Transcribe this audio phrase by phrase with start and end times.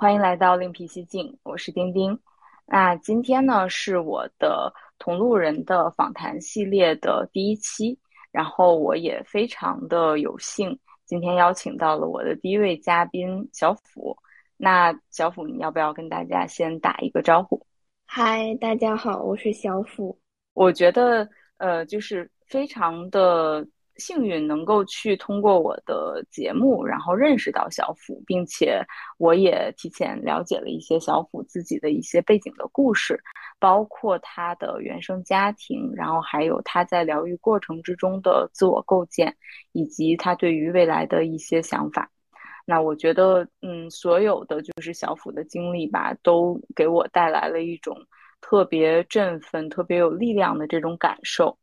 [0.00, 2.18] 欢迎来到另辟蹊径，我是丁丁。
[2.64, 7.98] 那今天呢是我的同路人的访谈系列的第一期，
[8.32, 14.16] 然后我也非常的有幸，今天邀请到了我的第一位嘉宾小虎。
[14.56, 17.60] 那小虎，你要不要跟大家先打一个招呼？
[18.06, 20.18] 嗨，大家好，我是小虎。
[20.54, 23.68] 我觉得，呃，就是非常的。
[24.00, 28.82] 幸运能够去通过我的节目，然后认识到小虎，并且
[29.18, 33.22] 我也提前了解了一些小虎自己的一些背景的故事，
[33.58, 39.36] 包括他的原生家庭，然后还有他在疗愈过程之中的自我构建，
[39.72, 42.10] 以及他对于未来的一些想法。
[42.66, 47.96] 那我觉得，嗯，所有的就是小虎的经历吧，都给我带来了一种
[48.40, 51.58] 特别振奋、特别有力量的这种感受。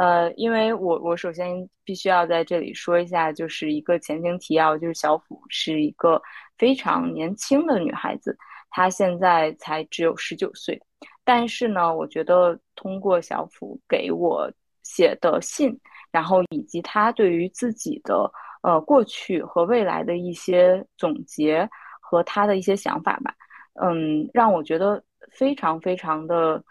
[0.00, 6.18] 呃，因为我我首先必须要在这里说一下，就是一个前情提要，就是小虎是一个
[6.56, 8.34] 非常年轻的女孩子，
[8.70, 10.80] 她现在才只有十九岁，
[11.22, 14.50] 但是呢，我觉得通过小虎给我
[14.82, 15.78] 写的信，
[16.10, 21.68] 然后以及她对于自己的呃过去和未来的一些总结
[22.00, 23.34] 和她的一些想法吧，
[23.82, 26.64] 嗯，让我觉得非常非常的。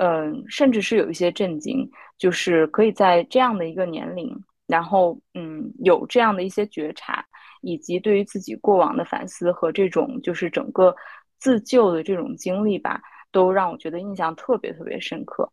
[0.00, 4.32] 嗯，甚至是有一些震惊，就是可以在这样的一个年龄，
[4.68, 7.24] 然后嗯，有这样的一些觉察，
[7.62, 10.94] 以及对于自己过往的反思和这种就是整个
[11.38, 13.00] 自救的这种经历吧，
[13.32, 15.50] 都让我觉得印象特别特别深刻。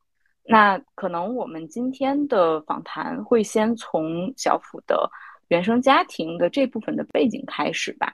[0.48, 5.10] 那可能我们今天的访谈会先从小虎的
[5.48, 8.14] 原生家庭的这部分的背景开始吧。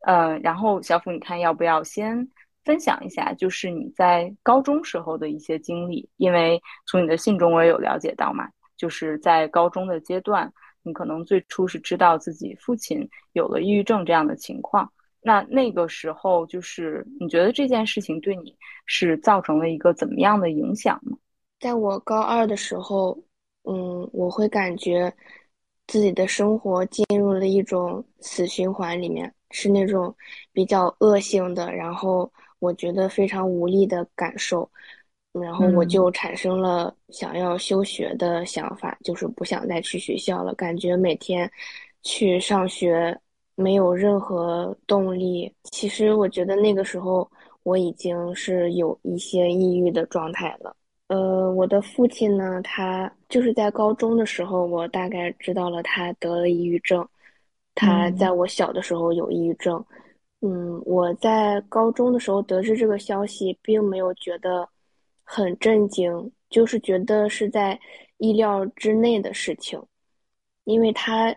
[0.00, 2.28] 呃，然后小虎，你看要不要先？
[2.68, 8.46] 分享一下，就是你在高中时候的一些经历，因为从你的信中我也有了解到嘛，
[8.76, 10.52] 就是在高中的阶段，
[10.82, 14.92] 你可能最初是知道自己父亲有了抑郁症这样的情况。
[15.22, 18.54] 那那个时候，就是你觉得这件事情对你
[18.84, 21.16] 是造成了一个怎么样的影响呢？
[21.60, 23.18] 在我高二的时候，
[23.64, 25.10] 嗯，我会感觉
[25.86, 30.14] 自己的生活进入了一种死循环里面，是那种
[30.52, 32.30] 比较恶性的，然后。
[32.58, 34.68] 我觉得非常无力的感受，
[35.32, 40.54] 然后我就产生了想要休学的想法，就是不想再去学校了。
[40.54, 41.50] 感觉每天
[42.02, 43.16] 去上学
[43.54, 45.52] 没有任何动力。
[45.64, 47.30] 其实我觉得那个时候
[47.62, 50.74] 我已经是有一些抑郁的状态了。
[51.08, 57.06] 呃，我的父亲呢，他就是在高中的时候，我大概知道了他得了抑郁症。
[57.74, 59.82] 他在我小的时候有抑郁症。
[59.90, 59.97] 嗯，
[60.84, 64.68] 我在高中的时候得知这个消息，并没有觉得
[65.24, 67.78] 很震惊，就是觉得是在
[68.18, 69.82] 意料之内的事情，
[70.62, 71.34] 因为他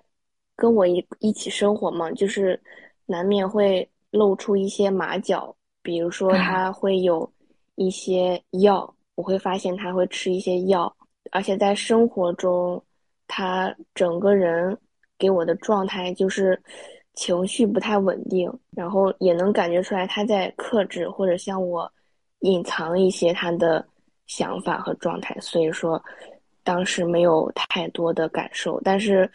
[0.56, 2.62] 跟我一一起生活嘛，就是
[3.08, 7.28] 难免会露出一些马脚，比如说他会有
[7.76, 10.96] 一些药，我会发现他会吃一些药，
[11.32, 12.82] 而且在生活中，
[13.28, 14.78] 他整个人
[15.18, 16.62] 给我的状态就是。
[17.14, 21.92] 情绪不太稳定，然后也能感觉出来他在克制或者向我
[22.40, 23.86] 隐藏一些他的
[24.28, 26.02] 想法和状态，所以说
[26.64, 28.80] 当时没有太多的感受。
[28.82, 29.30] 但是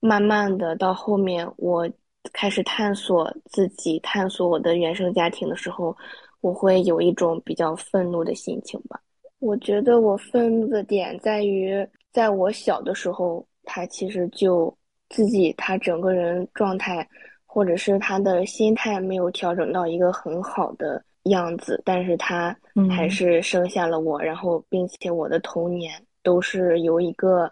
[0.00, 1.90] 慢慢的到后面，我
[2.32, 5.96] 开始探索自己、探索我的原生家庭的时候，
[6.42, 9.00] 我会有一种比较愤怒的心情吧。
[9.38, 11.74] 我觉得我愤怒的点在于，
[12.12, 14.76] 在我小的时候，他其实就。
[15.14, 17.08] 自己他整个人状态，
[17.46, 22.52] 或者是他的心态没有调整到一个很好的样子，但是他
[22.90, 27.48] 还是生下了我，然后并且我的童年都是由一个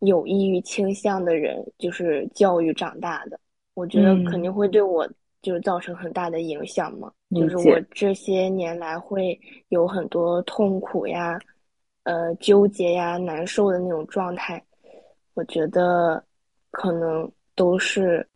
[0.00, 3.40] 有抑郁倾向的人就是教育长大的，
[3.72, 5.08] 我觉得肯定会对我
[5.40, 9.40] 就是造成很大的影响嘛，就是我这些年来会
[9.70, 11.40] 有很多痛苦呀、
[12.02, 14.62] 呃纠结呀、难受的那种状态，
[15.32, 16.22] 我觉得。
[16.70, 18.26] 可能都是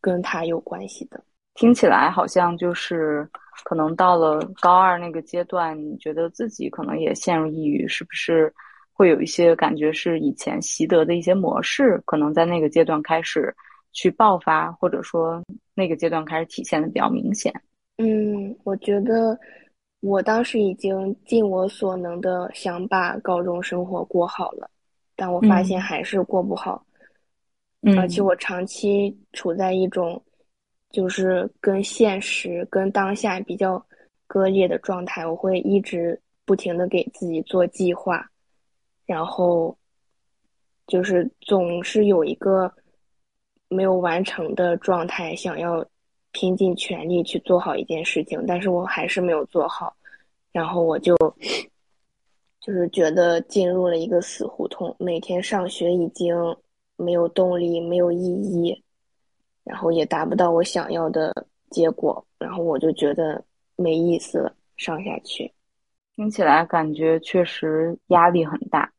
[0.00, 1.22] 跟他有关系的。
[1.54, 3.28] 听起来好像就是
[3.64, 8.52] 可能到了高二那个阶段，你觉得自己可能也陷入抑郁，是不是
[8.92, 13.52] 会有一些感觉是以前习得的一些模式，可能在那个阶段开始
[13.92, 15.42] 去爆发，或者说
[15.74, 17.52] 那个阶段开始体现的比较明显？
[17.96, 19.36] 嗯，我觉得
[20.00, 24.70] 我当时已经尽我所能的想把高中生活过好了，
[25.16, 26.84] 但我发现还是过不好。
[27.96, 30.20] 而且我长期处在一种，
[30.90, 33.84] 就是跟现实、跟当下比较
[34.26, 35.26] 割裂的状态。
[35.26, 38.28] 我会一直不停的给自己做计划，
[39.06, 39.76] 然后
[40.86, 42.72] 就是总是有一个
[43.68, 45.86] 没有完成的状态，想要
[46.32, 49.94] 拼尽全力去做好一件事情，但是我还是没有做好，
[50.50, 51.16] 然后我就
[52.60, 56.34] 就是觉得进入了一个死胡同，每天上学已经
[56.98, 58.84] 没有动力，没有意义，
[59.64, 63.42] 然后也达不到我想要的结果，然后我就觉得
[63.76, 65.50] 没意思了，上下去。
[66.16, 68.92] 听起来感觉确实压力很大，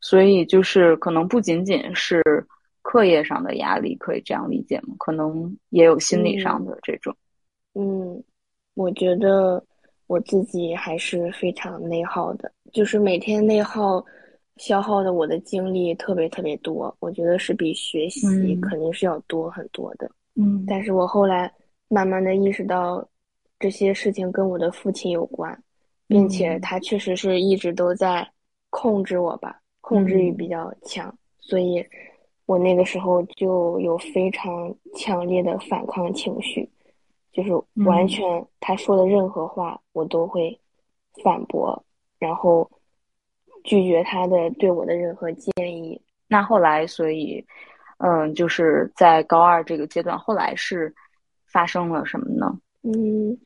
[0.00, 2.22] 所以就是可能不仅仅是
[2.80, 4.94] 课业上的压力，可以这样理解吗？
[4.98, 7.12] 可能也有心理上的这种。
[7.74, 8.22] 嗯，
[8.74, 9.60] 我觉得
[10.06, 14.04] 我自己还是非常内耗的，就是每天内耗
[14.56, 20.10] 消耗的我的精力特别特别多，我觉得是比学习肯定是要多很多的。
[20.36, 21.52] 嗯，但是我后来
[21.88, 23.06] 慢慢的意识到，
[23.58, 25.58] 这些事情跟我的父亲有关。
[26.06, 28.30] 并且他确实是一直都在
[28.68, 31.84] 控制我吧，控制欲比较强，所以
[32.44, 36.68] 我那个时候就有非常强烈的反抗情绪，
[37.32, 37.50] 就是
[37.86, 40.56] 完全他说的任何话我都会
[41.22, 41.82] 反驳，
[42.18, 42.70] 然后
[43.64, 46.00] 拒绝他的对我的任何建议。
[46.28, 47.44] 那后来，所以，
[47.98, 50.94] 嗯，就是在高二这个阶段，后来是
[51.44, 52.56] 发生了什么呢？
[52.82, 53.36] 嗯，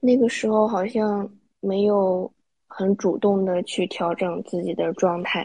[0.00, 1.30] 那个时候好像。
[1.60, 2.30] 没有
[2.68, 5.44] 很主动的去调整自己的状态，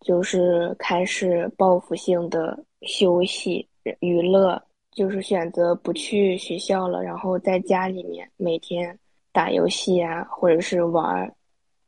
[0.00, 3.68] 就是开始报复性的休息
[4.00, 4.62] 娱乐，
[4.92, 8.96] 就是选择不去学校了，然后在家里面每天
[9.32, 11.30] 打游戏啊，或者是玩，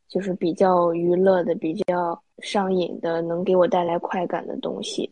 [0.08, 5.10] 就是比较娱乐的、比较上瘾的，能给我带来快感的东西，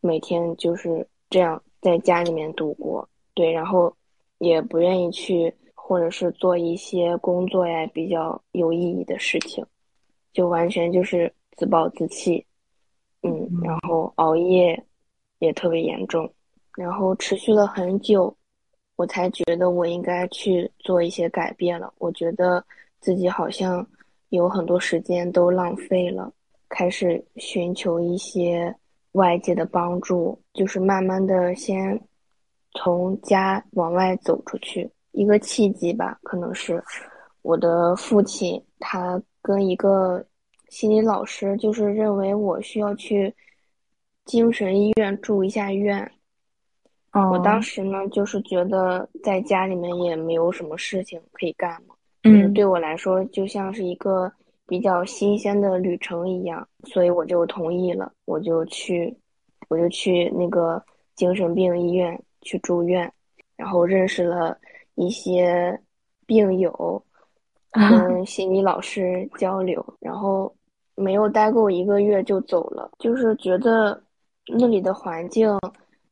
[0.00, 3.08] 每天就是这样在家里面度过。
[3.34, 3.94] 对，然后
[4.38, 5.54] 也不愿意去。
[5.84, 9.66] 或者是做一些工作呀比较有意义的事情，
[10.32, 12.46] 就完全就是自暴自弃，
[13.22, 14.80] 嗯，然后熬夜
[15.40, 16.32] 也特别严重，
[16.78, 18.34] 然后持续了很久，
[18.96, 21.92] 我才觉得我应该去做一些改变了。
[21.98, 22.64] 我觉得
[23.00, 23.86] 自己好像
[24.32, 26.32] 有很多时间都浪费了，
[26.70, 28.74] 开始寻求一些
[29.12, 32.00] 外界的帮助，就是慢慢的先
[32.72, 34.90] 从家往外走出去。
[35.10, 36.82] 一个契机吧，可能是
[37.42, 40.24] 我的父亲，他跟一个
[40.70, 43.34] 心理老师，就是认为我需要去
[44.24, 46.10] 精神医院住一下院。
[47.12, 51.94] 我当时呢，就是觉得在家里面也没有什么事情可以干嘛，
[52.24, 54.32] 嗯，对我来说就像是一个
[54.66, 59.16] 比较新鲜的旅程一样，所以我就同意了，我就去，
[59.68, 60.82] 我就去那个
[61.14, 63.12] 精神病医院去住院，
[63.56, 64.58] 然后认识了。
[64.94, 65.80] 一些
[66.26, 67.02] 病友
[67.72, 70.54] 跟心理老师交流，然后
[70.94, 73.98] 没有待够一个月就走了，就是觉得
[74.58, 75.48] 那里的环境，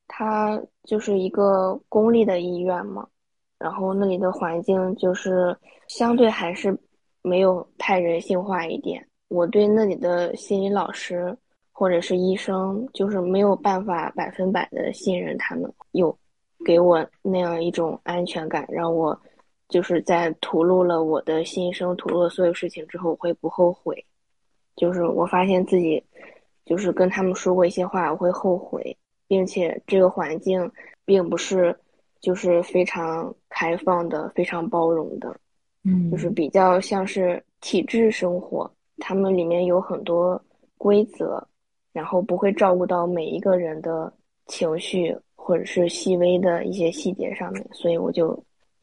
[0.08, 3.06] 它就是一个公立的医院嘛，
[3.60, 6.76] 然后那里的环境就是相对还是
[7.22, 9.06] 没有太人性化一点。
[9.28, 11.36] 我对那里的心理老师
[11.70, 15.72] 或者是医生，就是没有办法百分百的信任他们。
[15.92, 16.18] 有。
[16.62, 19.18] 给我那样一种安全感，让我
[19.70, 24.04] 就是在吐露了我的心声、吐露了所有事情之后，我会不后悔。
[24.76, 26.04] 就是我发现自己，
[26.66, 28.94] 就是跟他们说过一些话，我会后悔，
[29.26, 30.70] 并且这个环境
[31.06, 31.74] 并不是
[32.20, 35.34] 就是非常开放的、非常包容的，
[35.84, 40.42] 嗯，就是比较像是体制生活，他们里面有很多
[40.78, 41.46] 规则，
[41.92, 44.12] 然后不会照顾到每一个人的
[44.46, 45.16] 情绪。
[45.42, 48.40] 或者是细微的一些细节上面，所以我就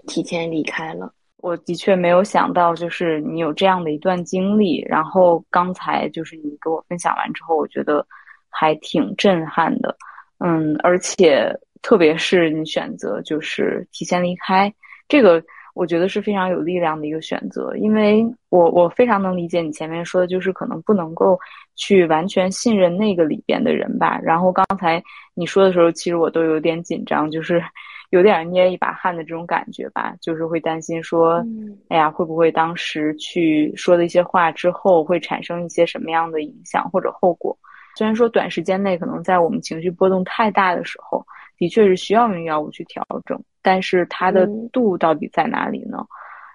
[0.07, 1.13] 提前离开了。
[1.37, 4.81] 我的确没有想到，就是你有这样的一段经历。
[4.81, 8.05] 然后刚才就是你给我分享完之后，我觉得
[8.49, 9.95] 还挺震撼的。
[10.39, 11.55] 嗯，而且
[11.87, 14.73] 特别是你选择就是提前离开，
[15.07, 15.41] 这个
[15.73, 17.73] 我觉得是非常有力量的一个选择。
[17.77, 21.39] 因为我我非常能理解你前面说的，就是可能不能够
[21.77, 24.19] 去完全信任那个里边的人吧。
[24.21, 25.01] 然后刚才。
[25.39, 27.63] 你说的时候，其实我都有点紧张，就是
[28.09, 31.45] 有点捏一把汗的这种感觉吧，就是会担心说，
[31.89, 37.55] 哎呀，会不会当时去说的一些话之后，会产生一些什么样的影响或者后果？
[37.95, 41.23] 虽然说短时间内可能在我们情绪波动太大的时候，
[41.57, 46.05] 的确是需要用药物去调整，但是它的度到底在哪里呢？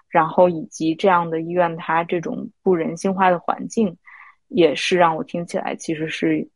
[0.09, 3.97] 然后以及这样的医院，它这种不人性化的环境，
[4.47, 6.47] 也是让我听起来其实是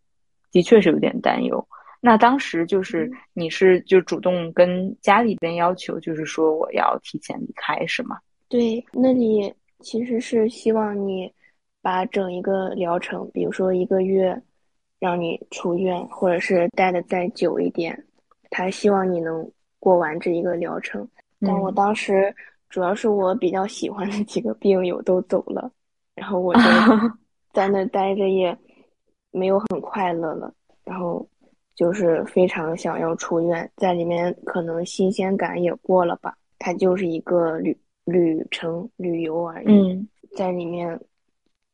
[0.52, 1.68] 的确是有点担忧。
[2.00, 8.18] 那当时就是你是就主动跟家里边要求，就是说我要提前离开，是吗？
[8.48, 11.30] 对，那里其实是希望你
[11.82, 14.40] 把整一个疗程，比如说一个月，
[15.00, 18.06] 让你出院，或者是待的再久一点。
[18.50, 19.50] 他希望你能
[19.80, 21.08] 过完这一个疗程。
[21.40, 22.34] 但我当时
[22.70, 25.72] 主要是我比较喜欢的几个病友都走了，
[26.16, 26.62] 然后我就
[27.54, 28.58] 在那待着也
[29.32, 30.52] 没有很快乐了，
[30.84, 31.28] 然后
[31.76, 41.00] 就是非常想要出院，在里面可能新鲜感也过了吧，它就是一个旅旅程旅游而已，在里面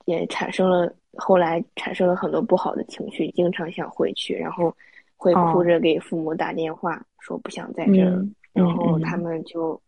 [0.05, 4.75] 也产生了后来产生了很多不好的情绪，经常想回去，然后
[5.23, 8.27] 会哭着给父母打电话说不想在这儿。
[8.51, 9.81] 然后他们就，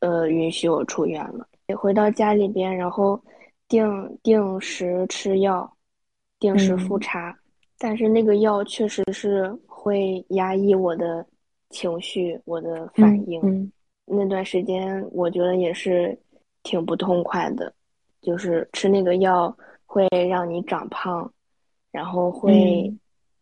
[0.00, 1.46] 呃，允许我出院了。
[1.76, 3.22] 回到家里边，然后
[3.68, 5.72] 定定时吃药，
[6.40, 7.34] 定时复查。
[7.78, 11.24] 但是那个药确实是会压抑我的
[11.70, 13.70] 情绪，我的反应。
[14.04, 16.18] 那段时间我觉得也是
[16.64, 17.72] 挺不痛快的，
[18.20, 19.56] 就是吃那个药
[19.86, 21.32] 会让你长胖，
[21.92, 22.92] 然后会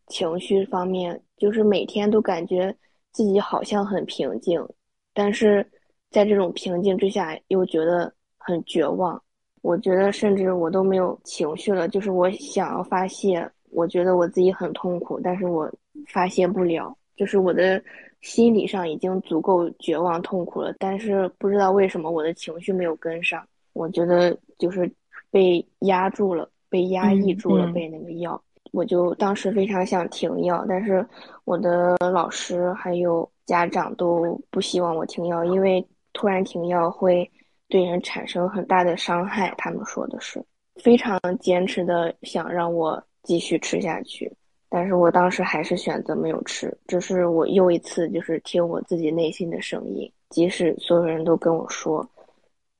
[0.08, 2.74] 情绪方面就是每天都感觉。
[3.10, 4.64] 自己好像很平静，
[5.12, 5.66] 但是
[6.08, 9.20] 在这种平静之下又觉得很绝望。
[9.62, 15.68] 我觉得甚至我都没有情绪了，就是我想要发泄，我觉得我自己很痛苦，但是我
[16.06, 17.82] 发泄不了，就是我的
[18.20, 23.44] 心理上已经足够绝望痛苦了，但是不知道为什么我的情绪没有跟上。
[23.72, 24.88] 我觉得就是
[25.30, 28.40] 被压住了，被压抑住了，被那个药。
[28.72, 31.06] 我就当时非常想停药，但是
[31.44, 37.30] 我的老师还有家长都不希望我停药，因为突然停药会
[37.68, 39.54] 对人产生很大的伤害。
[39.56, 40.44] 他们说的是
[40.82, 44.30] 非常坚持的想让我继续吃下去，
[44.68, 46.76] 但是我当时还是选择没有吃。
[46.86, 52.06] 这是我又一次就是听我自己内心的声音，即使所有人都跟我说，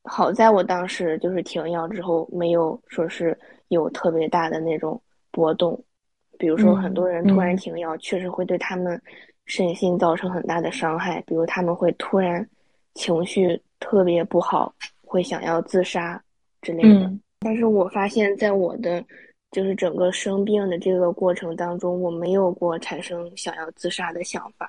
[0.04, 3.36] 好在我当时就是停药之后没有说是
[3.68, 5.00] 有特别大的那种。
[5.38, 5.80] 波动，
[6.36, 9.00] 比如说很多人突然停药，确实会对他们
[9.46, 11.22] 身心造成很大的伤害。
[11.28, 12.44] 比如他们会突然
[12.94, 16.20] 情绪特别不好，会想要自杀
[16.60, 17.08] 之类的。
[17.38, 19.04] 但是我发现，在我的
[19.52, 24.68] 就是整个生病的这个过程当中，我没有过产生想要自杀的想法，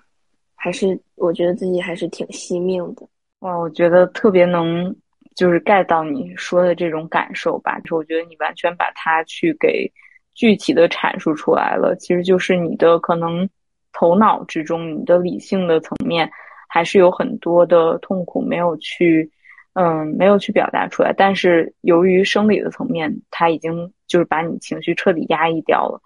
[0.53, 3.07] 还是我觉得自己还是挺惜命的。
[3.39, 4.95] 哇，我觉得特别能
[5.33, 9.91] 就是 get 到你说的这种感受吧，就是我觉得你完全把它去给。
[10.39, 13.49] 具体的阐述出来了，其实就是你的可能
[13.91, 16.31] 头脑之中，你的理性的层面
[16.69, 19.29] 还是有很多的痛苦没有去，
[19.73, 21.11] 嗯，没有去表达出来。
[21.11, 25.99] 但是由于生理的层面，它已经就是把你情绪彻底压抑掉了，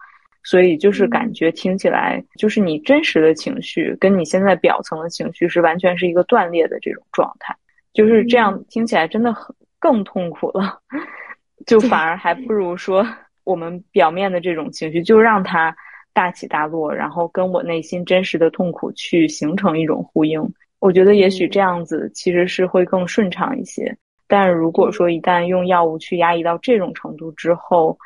[0.44, 7.56] 所以就是感觉听起来就是你真实的情绪跟你现在表层的情绪是完全是一个断裂的这种状态，
[7.94, 10.82] 就是这样听起来真的很更痛苦了，
[11.68, 13.06] 就反而还不如说。
[13.46, 15.76] 我们表面的这种情绪，就让它
[16.14, 20.42] 大起大落，然后跟我内心真实的痛苦去形成一种呼应。
[20.80, 23.98] 我觉得也许这样子其实是会更顺畅一些。
[24.28, 27.98] 但如果说一旦用药物去压抑到这种程度之后，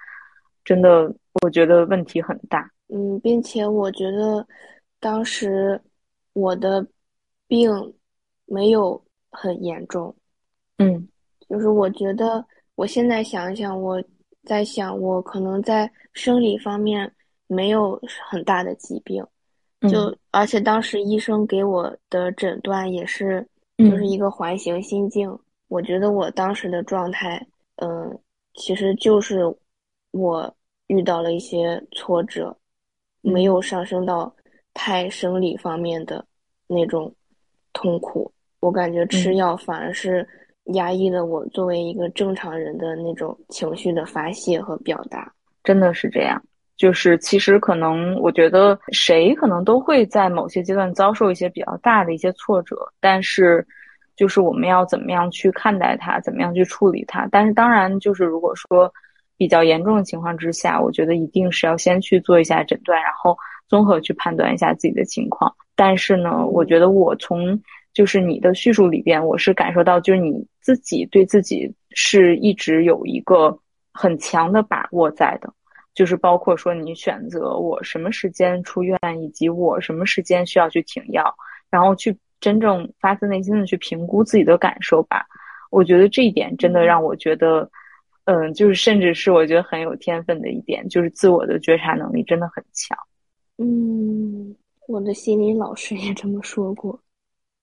[0.66, 1.14] 真的
[1.44, 2.70] 我觉得问题很大。
[2.88, 4.46] 嗯，并且我觉得
[5.00, 5.80] 当时
[6.34, 6.86] 我的
[7.48, 7.70] 病
[8.46, 9.00] 没有
[9.32, 10.16] 很严重。
[10.78, 11.08] 嗯，
[11.50, 12.44] 就是我觉得
[12.76, 14.02] 我现在想想我。
[14.48, 17.14] 在想，我可能在生理方面
[17.48, 19.22] 没有很大的疾病，
[19.82, 23.46] 就而且当时医生给我的诊断也是，
[23.78, 25.38] 就是一个环形心境。
[25.68, 28.18] 我觉得我当时的状态，嗯，
[28.54, 29.42] 其实就是
[30.12, 30.56] 我
[30.88, 32.58] 遇到了一些挫折，
[33.20, 34.34] 没有上升到
[34.74, 36.26] 太生理方面的
[36.68, 37.14] 那种
[37.74, 38.32] 痛苦。
[38.62, 40.26] 我感觉吃药反而是。
[40.74, 45.32] 压抑了我作为一个正常人的那种情绪的发泄和表达，
[45.64, 46.42] 真的是这样。
[46.76, 53.66] 就是其实可能，我觉得谁可能都会在某些阶段遭受一些比较大的一些挫折，但是
[54.16, 57.28] 就是我们要怎么样去看待它，怎么样去处理它。
[57.32, 58.92] 但是当然，就是如果说
[59.38, 63.36] 比较严重的情况之下，我觉得一定是要先去做一下诊断，然后
[63.68, 65.52] 综合去判断一下自己的情况。
[65.76, 67.60] 但是呢，我觉得我从。
[67.98, 73.58] 就是你的叙述里边，我是感受到，就是你自己对自己是一直有一个
[73.92, 75.52] 很强的把握在的，
[75.96, 81.34] 就是包括说你选择我什么时间出院，以及我什么时间需要去停药，
[81.72, 85.26] 然后去真正发自内心的去评估自己的感受吧。
[85.72, 87.68] 我觉得这一点真的让我觉得，
[88.26, 92.96] 嗯，就是甚至是我觉得很有天分的一点，就是自我的觉察能力真的很强。
[93.58, 94.56] 嗯，
[94.88, 97.00] 我的心理老师也这么说过。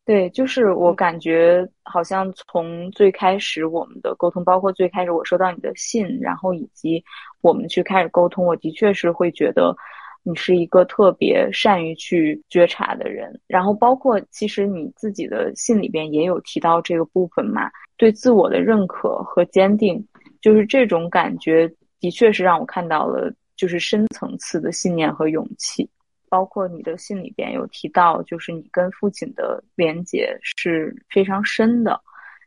[0.07, 7.03] 对，就是我感觉好像从最开始我们的沟通，包括最开始我收到你的信，然后以及
[7.41, 9.75] 我们去开始沟通，我的确是会觉得，
[10.23, 13.41] 你是一个特别善于去觉察的人。
[13.47, 20.07] 然后包括其实你自己的信里边也有提到这个部分嘛，对自我的认可和坚定，
[20.43, 21.67] 就是这种感觉
[21.99, 25.89] 的确是让我看到了就是深层次的信念和勇气。
[26.35, 32.01] 包括你的信里边有提到，就是你跟父亲的连接是非常深的，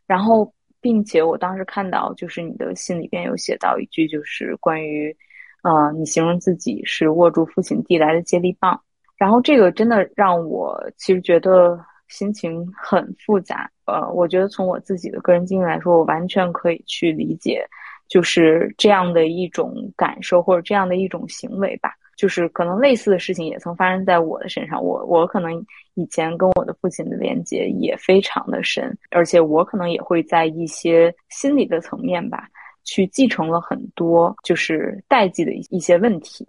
[0.06, 5.16] 然后，并且我当时看到，就是你的信里边有写到一句，就是关于，
[5.62, 8.78] 呃，你形容自己是握住父亲递来的接力棒，
[9.16, 13.70] 然后这个真的让我其实觉得心情很复杂。
[13.86, 17.66] 呃，我觉得从我自己的个人经历来说，我完全可以去理解，
[18.06, 21.94] 就是这样的一种感受或者这样的一种行为吧。
[22.18, 32.48] 就是可能类似的事情也曾发生在我的身上，我我可能以前跟我的父亲的连接也非常的深，而且我可能也会在一些心理的层面吧，
[32.82, 36.44] 去继承了很多就是代际的一一些问题。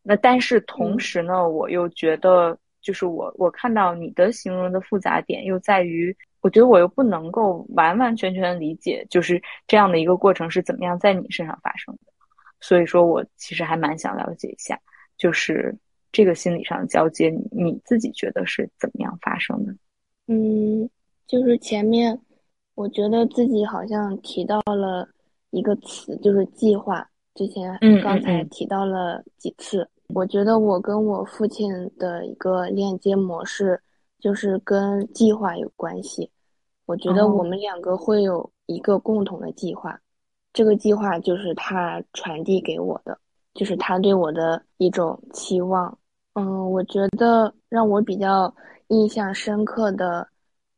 [0.00, 12.12] 那但是同时呢，我又觉得，就是我我看到你的形容的复杂点又在于，我觉得我又不能够完完全全理解，就是这样的一个过程是怎么样在你身上发生的。
[12.60, 14.78] 所以说我其实还蛮想了解一下。
[15.20, 15.76] 就是
[16.10, 19.74] 这个心理上的交接，你你自己觉得是怎么样发生的？
[20.28, 20.88] 嗯，
[21.26, 22.18] 就是前面
[22.74, 25.06] 我觉得自己好像提到了
[25.50, 27.06] 一个词，就是计划。
[27.34, 33.78] 之前刚才提到了几次，我觉得我跟我父亲的一个链接模式
[34.18, 36.30] 就是跟计划有关系。
[36.86, 40.00] 我觉得我们两个会有一个共同的计划，
[40.52, 43.18] 这个计划就是他传递给我的。
[43.60, 45.98] 就是他对我的一种期望，
[46.32, 48.50] 嗯，我觉得让我比较
[48.88, 50.26] 印象深刻的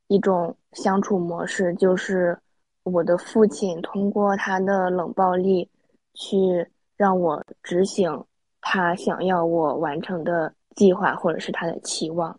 [0.08, 2.36] 一种相处模式，就是
[2.82, 5.70] 我的父亲通过他的冷暴力，
[6.14, 6.66] 去
[6.96, 8.24] 让我执行
[8.60, 12.36] 他想要我完成的计划，或者是他的期望。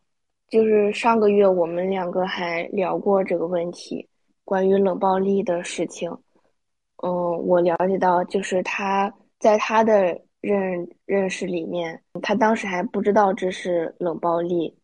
[0.49, 4.05] 就是上个月我们两个还聊过这个问题，
[4.43, 6.11] 关于冷暴力的事情。
[6.97, 7.09] 嗯，
[7.47, 9.09] 我了解到，就是他。
[9.39, 14.77] 在他的认认识里面，他当时还不知道这是冷暴力，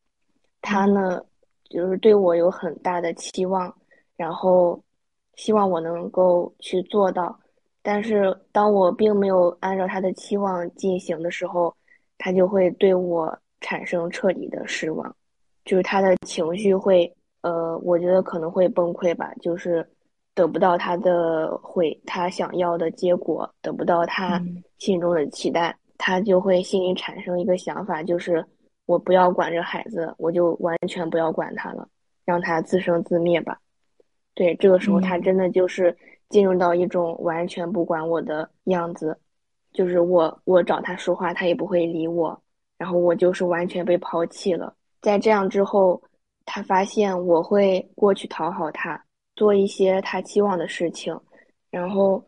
[0.62, 1.22] 他呢
[1.70, 3.76] 就是对我有很大的期望，
[4.16, 4.82] 然后
[5.36, 7.38] 希望我能够去做到。
[7.82, 11.76] 但是当我并没有按照他的期望进行的时候，
[12.18, 15.14] 他就会对我产生彻底的失望，
[15.66, 19.86] 就是他的情绪会，呃，我觉得可能会崩溃吧，就是。
[20.40, 24.42] 得不到他的会，他想要的结果，得不到他
[24.78, 28.46] 心中的期待，他就会心里产生一个想法，就是
[28.86, 31.86] 我不要管这孩子，我就完全不要管他了，
[32.24, 33.60] 让他自生自灭吧。
[34.34, 35.94] 对，这个时候他真的就是
[36.30, 39.20] 进入到一种完全不管我的样子，
[39.74, 42.42] 就是我我找他说话，他也不会理我，
[42.78, 44.74] 然后我就是完全被抛弃了。
[45.02, 46.02] 在这样之后，
[46.46, 49.04] 他发现我会过去讨好他。
[49.40, 51.18] 做一些他期望的事情，
[51.72, 52.22] 然后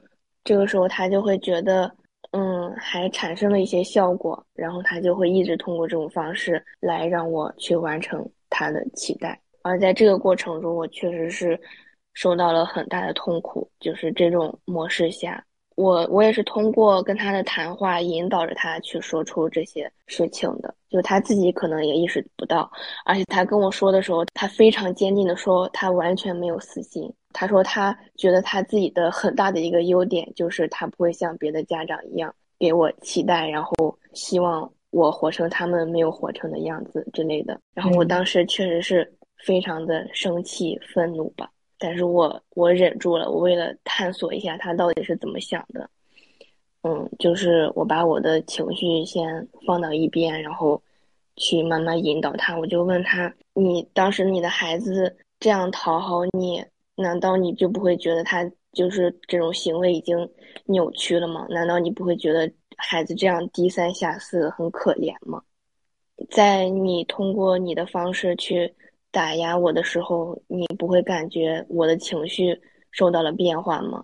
[0.45, 1.93] 这个时候他就会觉得，
[2.32, 9.38] 嗯，还产生了一些效果，然后他就会一直通过这种方式来让我去完成他的期待。
[9.62, 11.60] 而在这个过程中，我确实是
[12.13, 15.43] 受到了很大的痛苦，就是这种模式下。
[15.82, 22.72] 我我也是通过跟他的谈话引导着他去说出这些事情的，就他自己可能也意识不到，
[23.04, 27.12] 而且他跟我说的时候，他非常坚定的说他完全没有私心。
[27.34, 37.60] 他说他觉得他自己的很大的一个优点就是他不会像别的家长一样给我期待，然后希望我活成他们没有活成的样子之类的。
[37.74, 41.50] 然后我当时确实是非常的生气、愤怒吧。
[41.84, 45.89] 但是我我忍住了，我为了探索一下他到底是怎么想的，
[46.84, 50.80] 嗯，就是我把我的情绪先放到一边，然后
[51.38, 52.56] 去慢慢引导他。
[52.56, 56.63] 我就问他：“你当时你的孩子这样讨好你，
[56.96, 60.30] 难道你就不会觉得他就是这种行为已经
[60.65, 61.48] 扭曲了吗？
[61.50, 65.41] 难道你不会觉得孩子这样低三下四很可怜吗？
[66.30, 68.72] 在你通过你的方式去。”
[69.12, 72.60] 打压我的时候，你不会感觉我的情绪
[72.91, 74.04] 受到了变化吗？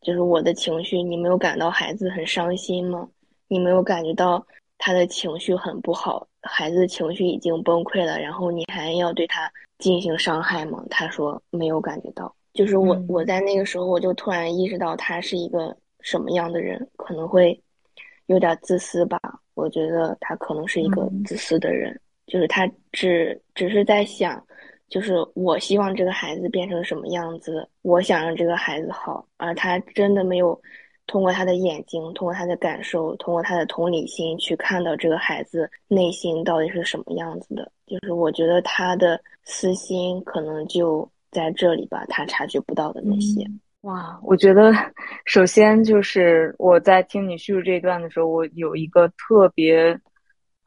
[0.00, 3.08] 就是我的情绪，你没有感到孩子很伤心吗？
[3.48, 4.46] 你没有感觉到
[4.78, 10.84] 他的情绪很不好，孩子的情绪已经崩溃了，然后你还要对他进行伤害吗？
[10.88, 12.32] 他说没有感觉到。
[12.54, 17.60] 就是我，我在那个时候，我就突然意识到他是一个什么样的人，可能会
[18.26, 19.18] 有点自私吧。
[19.54, 22.00] 我觉得他可能是一个自私的人。
[22.28, 24.40] 就是他只只是在想，
[24.88, 30.60] 就是我希望这个孩子变成什么样子，我想让这个孩子好，而他真的没有
[31.06, 37.72] 通过他的眼睛，通过他的感受，通过他的同理心去看到这个孩子内心到底是什么样子的。
[37.86, 43.42] 就是我觉得他的私心可能就在这里吧，他察觉不到的那些。
[43.82, 44.72] 哇，我觉得
[45.24, 49.98] 首先就是我在听你叙述这一段的时候，我有一个特别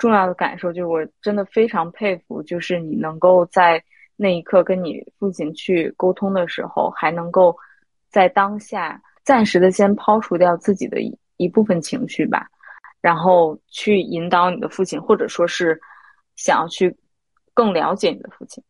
[0.02, 3.80] 重要的感受，就是我真的非常佩服，就是你能够在
[4.16, 7.56] 那一刻跟你父亲去沟通的时候，还能够
[8.10, 9.00] 在当下。
[9.24, 12.48] 暂时的先抛除掉自己的一一部分情绪吧，
[13.02, 15.80] 然后去引导你的父亲，或者说是
[16.36, 16.98] 想要去
[17.54, 18.64] 更了解你的父亲，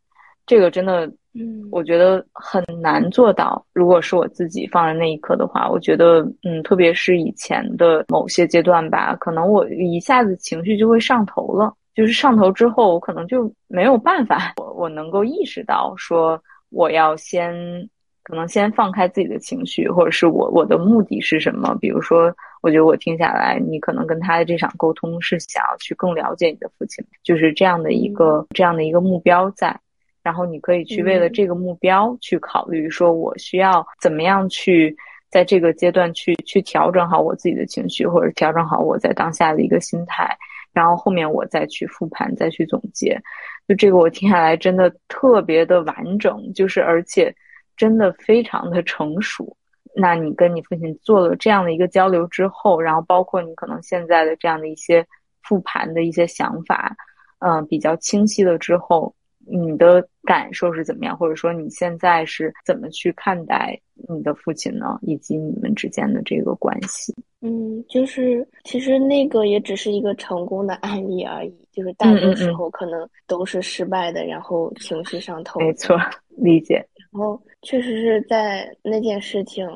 [0.45, 3.65] 这个真的，嗯，我觉得很难做到。
[3.73, 17.89] 如果是我自己放在那一刻的话，我觉得，嗯，特别是以前的某些阶段吧，可能我一下子情绪就会上头了，就是上头之后，我可能就没有办法，我我能够意识到说我要先。
[18.23, 21.75] 可能先放开自己的情绪，或者是我我的目的是什么？
[21.81, 29.77] 比如说，我觉得我听下来，你可能跟他的这场沟通是想要去更了解你的父亲，就是这样的一个这样的一个目标在。
[30.23, 34.95] 然后你可以去为了这个目标去考虑，说我需要怎么样去
[35.29, 40.37] 在这个阶段去去调整好我自己的情绪，或者调整好我在当下的一个心态，
[40.73, 43.19] 然后后面我再去复盘，再去总结。
[43.67, 47.33] 就这个我听下来真的特别的完整，就是而且。
[47.77, 49.57] 真的非常的成熟。
[49.95, 55.03] 那你跟你父亲做了这样的一个交流之后，然后包括你可能现在的这样的一些
[55.41, 56.95] 复盘的一些想法，
[57.39, 59.15] 嗯，比较清晰了之后，
[59.51, 61.17] 你的感受是怎么样？
[61.17, 63.77] 或者说你现在是怎么去看待
[64.09, 64.97] 你的父亲呢？
[65.01, 67.13] 以及你们之间的这个关系？
[67.41, 75.59] 嗯，就是其实那个也只是一个成功的案例而已，就是大多时候可能都是失败的，然后情绪上头。
[75.59, 75.97] 没错，
[76.37, 76.75] 理解。
[77.11, 79.67] 然后确实是在那件事情，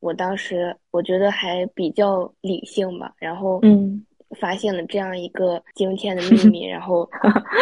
[0.00, 4.04] 我当时我觉得还比较理性吧，然后嗯，
[4.38, 7.08] 发现了这样一个惊天的秘密， 然后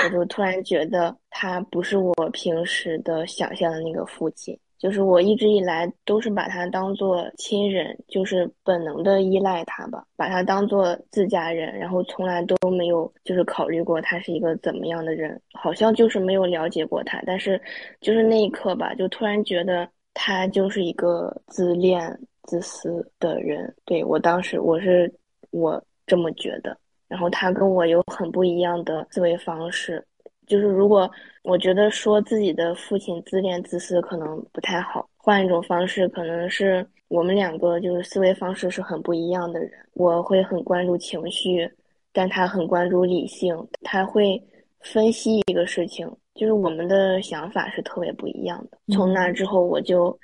[0.04, 4.58] 我就突然觉得他不是我平时的想象的那个父亲。
[4.78, 17.22] 就是我一直以来都是把他当做亲人，就是本能的依赖他吧，把他当做自家人，然后从来都没有就是考虑过他是一个怎么样的人，好像就是没有了解过他。
[17.26, 17.60] 但是
[18.00, 23.70] 就是那一刻吧，就突然觉得他就是一个自恋、自私的人。
[23.84, 25.12] 对我当时我是
[25.50, 25.78] 我
[26.10, 30.04] 这么觉得，然后他跟我有很不一样的思维方式。
[30.44, 31.08] 就是如果
[31.44, 39.70] 我觉得说自己的父亲自恋自私可能不太好，换一种方式，可能是我们两个就是思维方式是很不一样的人。
[39.94, 41.70] 我会很关注情绪，
[42.12, 44.42] 但他很关注理性，他会
[44.80, 48.78] 分析一个事情，就是我们的想法是特别不一样的。
[48.92, 50.18] 从那之后，我就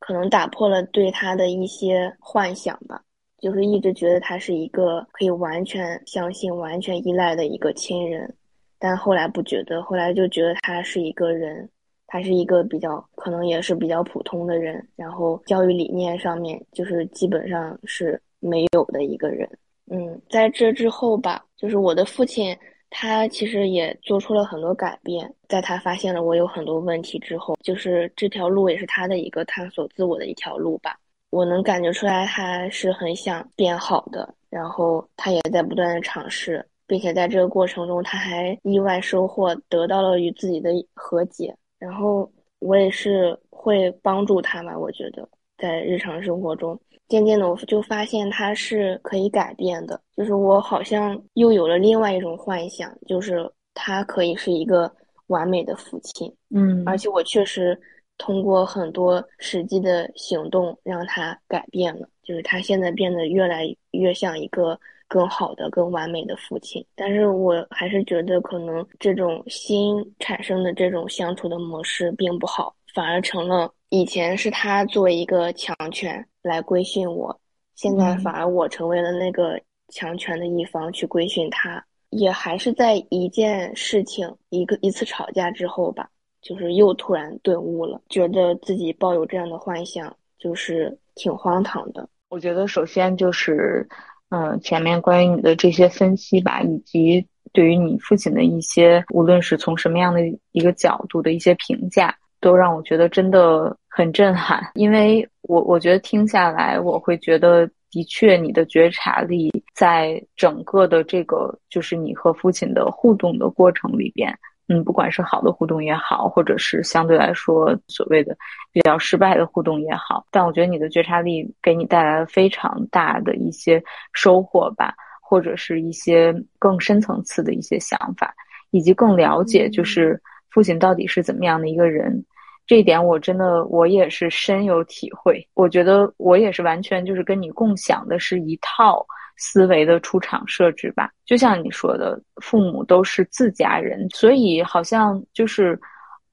[0.00, 3.00] 可能打破了对他的一些幻想吧，
[3.38, 8.34] 就是一直觉得他是一个可以完全相信、完全依赖的一个亲人。
[8.78, 11.68] 但后来不觉得，后来就觉得他是一个人，
[12.06, 19.48] 他是一个比较可能也是比较普通的人，然后教育理念上面就是基本上是没有的一个人。
[19.90, 22.56] 嗯，在这之后吧，就是我的父亲，
[22.90, 30.98] 他其实也做出了很多改变，在他发现了我有很多问题之后，就是这条路也是他的一个探索自我的一条路吧。
[31.30, 36.64] 我能感觉出来他是很想变好的，然后他也在不断的尝试。
[36.86, 41.54] 并且在这个过程中，他还意外收获得到了与自己的和解。
[41.78, 42.26] 然后
[42.60, 50.00] 我也是会帮助他嘛，我觉得在日常生活中，渐渐的我就发现他是可以改变的。
[50.16, 54.90] 就是我好像又有了另外一种幻想，就是他可以是一个
[55.26, 56.34] 完美的父亲。
[56.48, 57.78] 嗯，而且我确实
[58.18, 64.78] 通过很多实际的行动让他改变了，就是他现在变得越来越像一个。
[65.10, 77.34] 更好的、更完美的父亲，但是我还是觉得，可能这种新产生的这种相处的模式并不好，反而成了以前是他作为一个强权来规训我，
[77.74, 86.10] 现在反而我成为了那个强权的一方去规训他，也还是在一件事情、一个一次吵架之后吧，
[86.42, 92.08] 就是又突然顿悟了，觉得自己抱有这样的幻想，就是挺荒唐的。
[92.28, 93.88] 我觉得首先就是。
[94.30, 100.20] 嗯，前面关于你的这些分析吧，以及对于你父亲的一些，无论是从什么样的
[100.52, 104.70] 一个角度的一些评价，都让我觉得真的很震撼。
[104.74, 114.30] 因为我我觉得听下来，我会觉得的确你的觉察力在整个的这个就是你和父亲的互动的过程里边，
[114.68, 118.36] 嗯，不管是好的互动也好，或者是相对来说所谓的
[118.70, 128.34] 比较失败的互动也好，但我觉得你的觉察力给你带来了非常大的一些收获吧，或者是一些更深层次的一些想法，
[128.70, 132.22] 以及更了解就是父亲到底是怎么样的一个人。
[132.66, 135.42] 这一点我真的我也是深有体会。
[135.54, 139.06] 我觉得我也是完全就是跟你共享的是一套
[139.38, 141.10] 思维的出厂设置吧。
[141.24, 145.80] 就像你说的，父母都是自家人，所以好像就是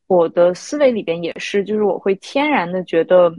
[0.07, 3.33] 我的思维里边也是，就是我会天然的觉得，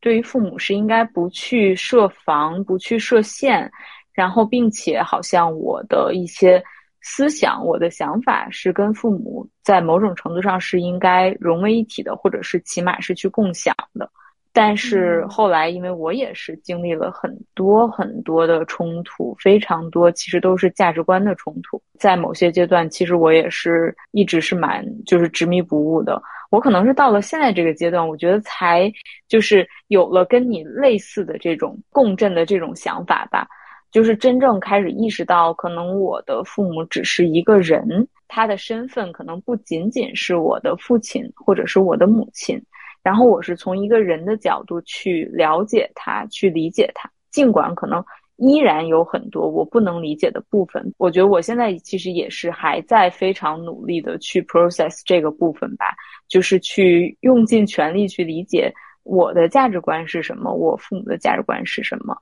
[0.00, 3.70] 对于父母是应该不去设防、不去设限，
[4.14, 6.62] 然后并且好像我的一些。
[7.02, 14.06] 思想，我的想法是跟父母在某种程度上是应该融为一体的，或者是起码是去共享的。
[14.52, 21.80] 但是后来，因为我也是经历了很多很多的冲突，非常多，其实都是价值观的冲突。
[21.98, 26.20] 在某些阶段，其实我也是一直是蛮就是执迷不悟的。
[26.50, 28.92] 我可能是到了现在这个阶段，我觉得才
[29.28, 33.46] 就是有了跟你类似的这种共振的这种想法吧。
[33.92, 42.60] 就是真正开始意识到，可能我的父母只是一个人，他的身份可能不仅仅是我的父亲或者是我的母亲，
[43.02, 48.04] 然后我是从一个人的角度去了解他，去理解他，尽管可能
[48.36, 50.92] 依然有很多我不能理解的部分。
[50.98, 55.86] 我觉得我现在其实也是还在非常努力的去 process 这个部分吧，
[56.28, 62.16] 就是去用尽全力去理解我的价值观是什么，我父母的价值观是什么。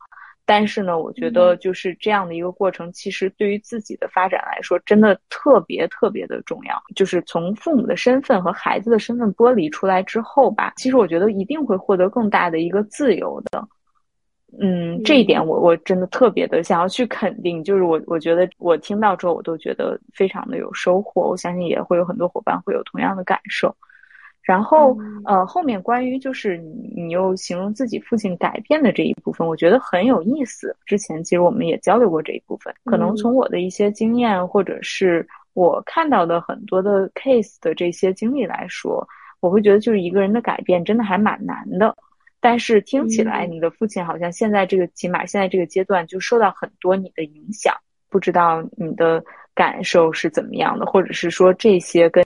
[0.50, 6.74] 但是呢，我觉得就是这样的一个过程，其实对于自己的发展来说，真的特别特别的重要。
[6.96, 13.62] 就是从父母的身份和孩子的身份剥离出来之后吧，其实我觉得一定会获得更大的一个自由的。
[14.58, 17.62] 嗯，这一点我我真的特别的想要去肯定。
[17.62, 21.28] 就是我我觉得我听到之后，我都觉得非常的有收获。
[21.28, 23.76] 我相信也会有很多伙伴会有同样的感受。
[24.48, 30.74] 然后，呃，后面关于就是你你又形容自己父亲改变的这一部分，我觉得很有意思。
[30.87, 39.06] 之前其实我们也交流过这一部分，可能从我的一些经验，或者是我看到的很多的 case 的这些经历来说，
[39.40, 41.94] 我会觉得就是一个人的改变真的还蛮难的。
[42.40, 47.74] 但是听起来你的父亲好像现在这个起码现在这个阶段就受到很多你的影响，
[48.08, 49.22] 不知道你的
[49.54, 52.24] 感受是怎么样的，或者是说这些跟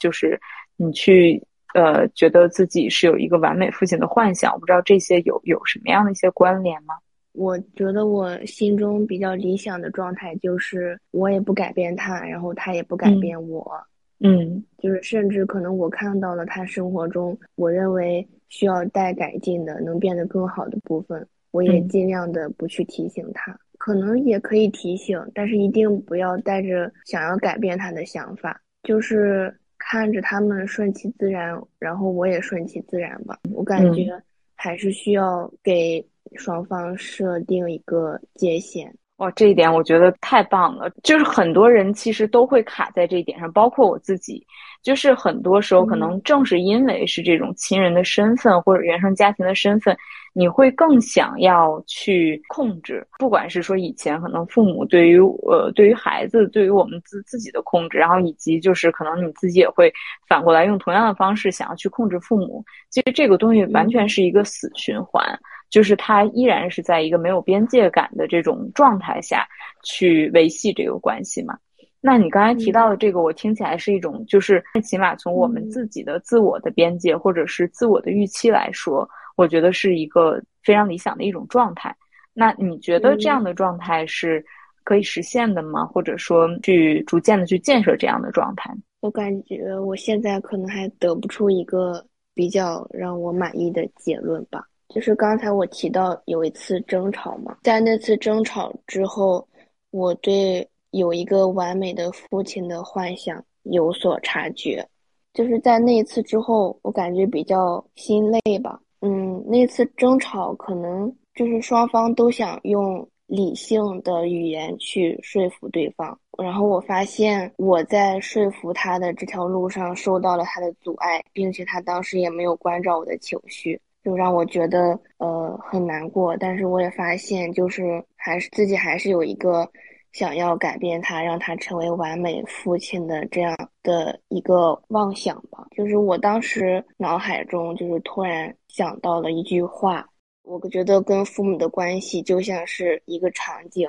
[0.00, 0.36] 就是
[0.76, 1.40] 你去。
[1.74, 6.94] 呃，觉得自己是有一个完美父亲的幻想，我不知道这些有有什么样的一些关联吗？
[7.32, 13.72] 我觉得我心中比较理想的状态就是我也不改变他，然后他也不改变我。
[14.18, 23.56] 嗯，就是甚至可能我看到了他生活中我认为需要待改进的、能变得更好的部分，我也尽量的不去提醒他。
[23.78, 29.56] 可能也可以提醒，但是一定不要带着想要改变他的想法，就是。
[29.80, 33.40] 看着他们顺其自然，然后我也顺其自然吧。
[33.52, 34.22] 我感觉
[34.54, 38.94] 还是需要给双方设定一个界限。
[39.20, 40.90] 哇，这一点我觉得太棒了！
[41.02, 44.44] 就是很多人其实都会卡在这一点上，包括我自己。
[44.82, 49.94] 就是很多时候，可能正是因为是这种亲人的身份或者原生家庭的身份，
[50.32, 53.06] 你会更想要去控制。
[53.18, 59.92] 不管是说以前可能父母对于呃对于孩子对于我们自自己的控制，然后以及就是可能你自己也会
[60.26, 62.64] 反过来用同样的方式想要去控制父母。
[62.88, 65.22] 其实这个东西完全是一个死循环，
[65.70, 69.46] 就是他依然是在一个没有边界感的这种状态下
[69.84, 71.56] 去维系这个关系嘛。
[72.02, 81.94] 那你刚才提到的这个，我听起来是一种，就是起码从我们自己的自我的边界或者是自我的预期来说，我觉得是一个非常理想的一种状态。
[82.32, 84.42] 那你觉得这样的状态是
[84.82, 85.84] 可以实现的吗？
[85.84, 88.74] 或者说去逐渐的去建设这样的状态？
[89.00, 92.02] 我感觉我现在可能还得不出一个
[92.34, 94.64] 比较让我满意的结论吧。
[94.92, 99.48] 就是刚才我提到有一次争吵嘛，在那次争吵之后，
[99.90, 100.68] 我对。
[100.92, 104.84] 有一个完美的父亲的幻想有所察觉，
[105.32, 108.80] 就是在那一次之后，我感觉比较心累吧。
[109.00, 126.36] 嗯，那次争吵可能就是双方都想用理性的语言去说服对方，然后我发现我在说服他的这条路上受到了他的阻碍，并且他当时也没有关照我的情绪，就让我觉得呃很难过。
[126.36, 129.70] 但是我也发现，就是还是自己还是有一个。
[130.12, 140.04] 想要改变他，让他成为完美父亲的这样的一个妄想吧，就是我当时脑海中就是突然想到了一句话，
[140.42, 143.88] 我觉得跟父母的关系就像是一个场景，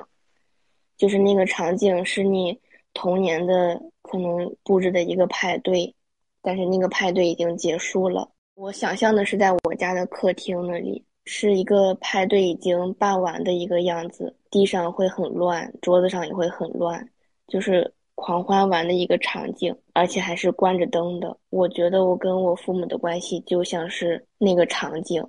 [0.96, 2.56] 就是那个场景是你
[2.94, 5.92] 童年的可能布置的一个派对，
[6.40, 8.30] 但是那个派对已经结束了。
[8.62, 17.04] 我想象的是在我家的客厅那里，是一个派对已经办完的一个样子，地上会很乱，桌子上也会很乱，
[17.48, 21.36] 就是狂欢完的一个场景，而且还是关着灯的。
[21.50, 25.20] 我觉得我跟我父母的关系就像是那个场景，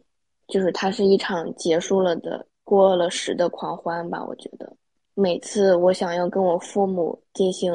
[0.47, 4.23] 就是它是一场结束了的过了时的狂欢吧。
[4.23, 4.71] 我觉得
[5.15, 7.73] 每次我想要跟我父母进行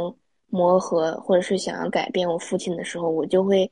[0.51, 3.69] 磨合，或者是想要改变我父亲的时候，我就会。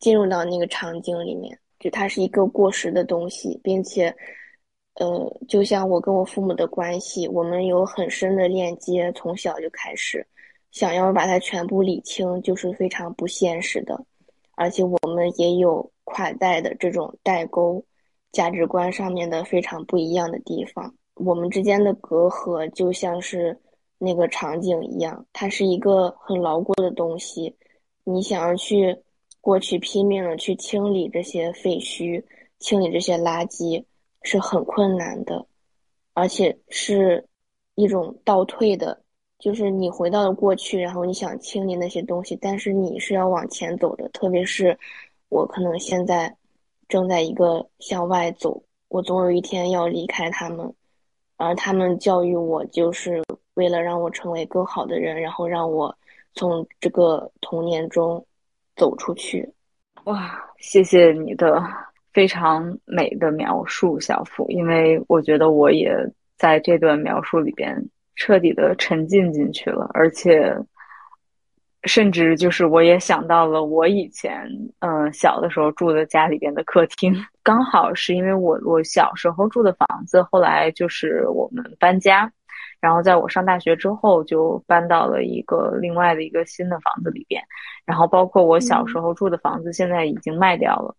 [0.00, 4.14] 进入到那个场景里面，就它是一个过时的东西，并且，
[4.94, 10.24] 呃，就像我跟我父母的关系，我们有很深的链接，从小就开始，
[10.70, 14.00] 想要把它全部理清，就是非常不现实的，
[14.54, 17.84] 而且我们也有跨代的这种代沟，
[18.30, 23.58] 价值观上面的非常不一样的地方，我们之间的隔阂就像是
[23.98, 27.56] 那个场景一样，它是一个很牢固的东西，
[28.04, 28.96] 你想要去。
[29.40, 32.22] 过去拼命的去清理这些废墟，
[32.58, 33.82] 清理这些垃圾
[34.22, 35.46] 是很困难的，
[36.12, 37.24] 而且是
[37.76, 39.00] 一种倒退的，
[39.38, 44.08] 就是你回到了过去，然后你想清理那些东西，但是你是要往前走的。
[44.10, 44.76] 特别是
[45.28, 46.36] 我可能现在
[46.88, 50.74] 正在一个向外走，我总有一天要离开他们，
[51.36, 53.22] 而他们教育我，就是
[53.54, 55.96] 为了让我成为更好的人，然后让我
[56.34, 58.22] 从这个童年中。
[58.78, 59.46] 走出去，
[60.04, 60.42] 哇！
[60.58, 61.62] 谢谢你的
[62.12, 64.48] 非常美的描述，小付。
[64.48, 65.94] 因为我觉得我也
[66.36, 67.76] 在这段描述里边
[68.16, 70.56] 彻底的沉浸进去了，而且
[71.84, 74.48] 甚至就是我也想到了我以前
[74.80, 82.30] 嗯小的时候住的家里边的客厅，刚好是因为我我小时候住的房子，后来就是我们搬家。
[82.80, 87.42] 然后在我上大学之后，就搬到了一个另外的一个新的房子里边，
[87.84, 90.94] 然后包括我小时候住的房子，现在已经卖掉了。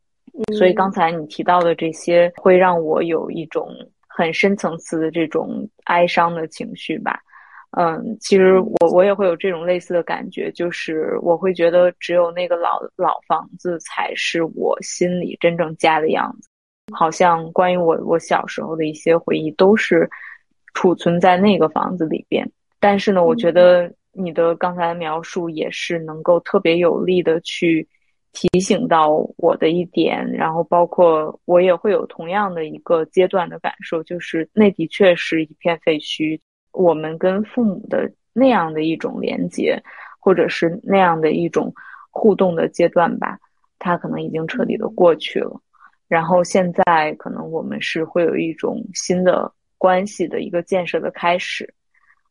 [0.58, 3.70] 所以刚才你提到的这些，会让我有一种
[4.08, 7.18] 很深层次的这种哀伤的情绪吧。
[7.78, 16.50] 嗯，其实我我也会有这种类似的感觉，就是我会觉得只有那个老老房子才是我心里真正家的样子。
[16.92, 20.10] 好像关于我我小时候的一些回忆都是。
[20.74, 27.88] 储存在那个房子里边，但是呢，我觉得你的刚才描述也是能够特别有力的去
[28.32, 36.40] 提醒到我的一点，然后包括我也会有同样的一个阶段的感受，就是那的确是一片废墟。
[36.72, 39.82] 我们跟父母的那样的一种连接，
[40.20, 41.74] 或者是那样的一种
[42.12, 43.38] 互动的阶段吧，
[43.80, 45.60] 它可能已经彻底的过去了。
[46.08, 49.52] 然后现在可能我们是会有一种新的。
[49.80, 51.74] 关系的一个建设的开始，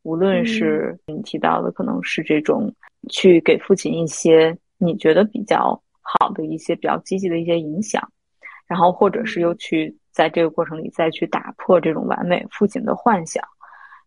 [0.02, 2.72] 无论是你提到的，可能是这种
[3.08, 8.00] 去给父亲一些你觉得比较好的一些比较积极的一些影响，
[8.66, 13.42] 然后或者是又去在这个过程里再去打破这种完美父亲的幻想，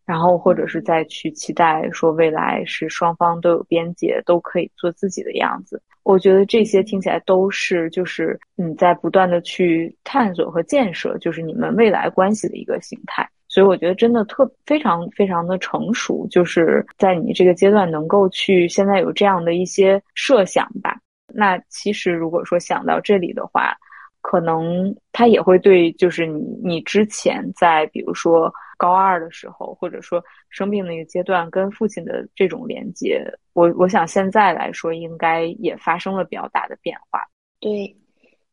[0.06, 5.82] 然后或者是再去期待说未来是双方都有边界，都可以做自己的样子。
[6.03, 13.27] 我觉得这些听起来都是就是你在不断的去探索和建设，就是你们未来关系的一个形态。
[13.47, 20.97] 所以我觉得真的特非常非常的成熟，就是在你这个阶段能够去现在有这样的一些设想吧。
[21.27, 23.75] 那其实如果说想到这里的话，
[24.21, 28.53] 可能他也会对就是你你之前在比如说。
[28.82, 37.24] 高二的时候，或者说生病那个阶段，跟父亲的这种连接，我我想现在来说，应该也发生了比较大的变化。
[37.60, 37.96] 对，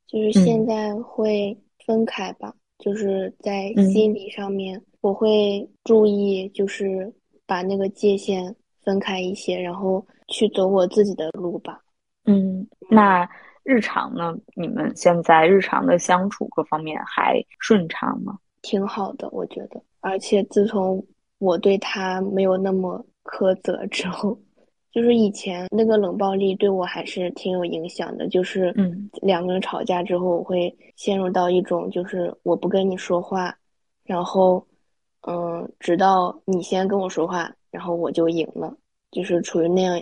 [0.07, 7.11] 就是现在会分开吧，就是在心理上面，我会注意，就是
[7.47, 11.81] 把那个界限分开一些，然后去走我自己的路吧。
[12.27, 13.27] 嗯，那
[13.63, 14.37] 日常呢？
[14.55, 18.37] 你们现在日常的相处各方面还顺畅吗？
[18.69, 19.81] 挺好的，我觉得。
[20.01, 21.03] 而且自从
[21.39, 24.39] 我对他没有那么苛责之后，
[24.93, 28.29] 就是以前那个冷暴力对我还是挺有影响的。
[28.29, 33.57] 就是嗯，两个人吵架之后，我会陷入到一种就是我不跟你说话，
[34.05, 34.63] 然后
[35.27, 38.77] 嗯，直到你先跟我说话，然后我就赢了，
[39.11, 39.99] 就是处于那样。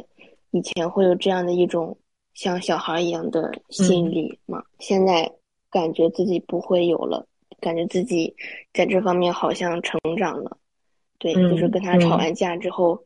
[0.51, 1.97] 以前会有这样的一种
[2.35, 5.31] 像小孩一样的心理嘛，现在
[5.71, 7.27] 感觉自己不会有了。
[7.61, 8.35] 感觉自己
[8.73, 10.57] 在这方面好像成长了，
[11.19, 13.03] 对，就是跟他吵完架之后，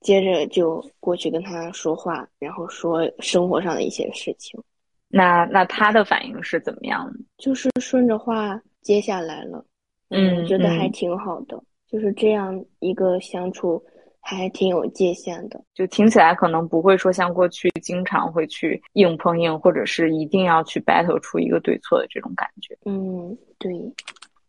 [0.00, 4.60] 接着就过去跟他说话，然后说生活上的一些事情。
[5.08, 7.18] 那那他的反应是怎么样的？
[7.38, 9.64] 就是顺着话接下来了，
[10.10, 11.62] 嗯，我觉得还挺好的。
[11.86, 13.82] 就是这样一个相处，
[14.20, 15.62] 还挺有界限的。
[15.74, 22.76] 就听起来可能不会说像过去经常会去硬碰硬，或者是一定要去 battle 出一个对错的这种感觉。
[22.84, 23.72] 嗯，对，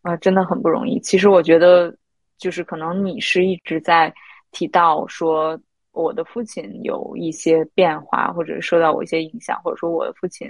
[0.02, 1.00] 啊，真的很不容易。
[1.00, 1.96] 其实我觉得，
[2.38, 4.14] 就是可能你是一直在
[4.52, 5.60] 提到说。
[5.92, 10.50] 我的父亲有一些变化，或者受到我一些影响，或者说我的父亲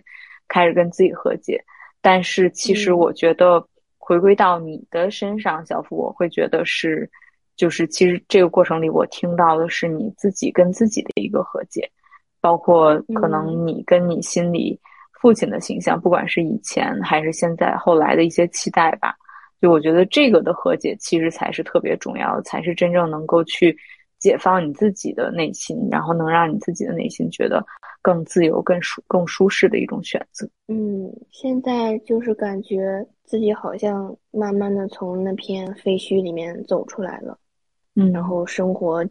[0.49, 1.59] 开始跟自己和解。
[2.01, 3.65] 但是其实我觉得
[3.97, 7.09] 回归到你的身上，小付，我会觉得是，
[7.59, 11.87] 就是其实这个过程里，我听到的是你自己跟自己的一个和解，
[12.39, 14.79] 包括可能你跟你心里
[15.19, 19.13] 父亲的形象，不管是以前还是现在，后来的一些期待吧。
[19.59, 23.77] 就我觉得这个的和解，其实才是特别重要的，才是真正能够去。
[24.19, 27.65] 解放你自己的内心，然后能让你自己的内心觉得
[28.01, 30.45] 更自由、更舒、更舒适的一种选择。
[30.67, 37.39] 嗯，现在就是感觉自己好像慢慢的从那片废墟里面走出来了。
[37.99, 39.05] 嗯，然后生活，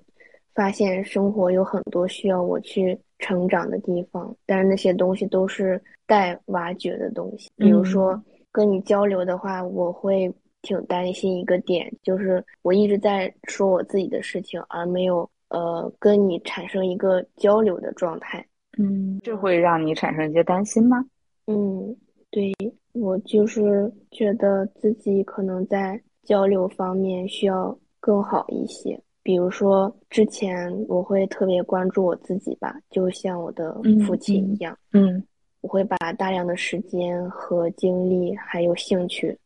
[0.55, 7.51] 发现生活有很多需要我去成长的地方，但是那些东西都是待挖掘的东西。
[7.57, 8.21] 比如说
[8.51, 10.33] 跟你交流的话，我会。
[10.63, 18.45] 挺担心一个点，就是我一直在说我自己的事情，而没有呃跟你产生一个交流的状态。
[18.77, 21.03] 嗯，这会让你产生一些担心吗？
[21.47, 21.97] 嗯，
[22.33, 22.53] 对
[22.93, 29.01] 我就是觉得自己可能在交流方面需要更好一些。
[29.23, 34.79] 比如说之前我会特别关注我自己吧，就像我的父亲一样。
[34.93, 35.23] 嗯，
[35.61, 39.39] 我会把大量的时间和精力还有兴趣。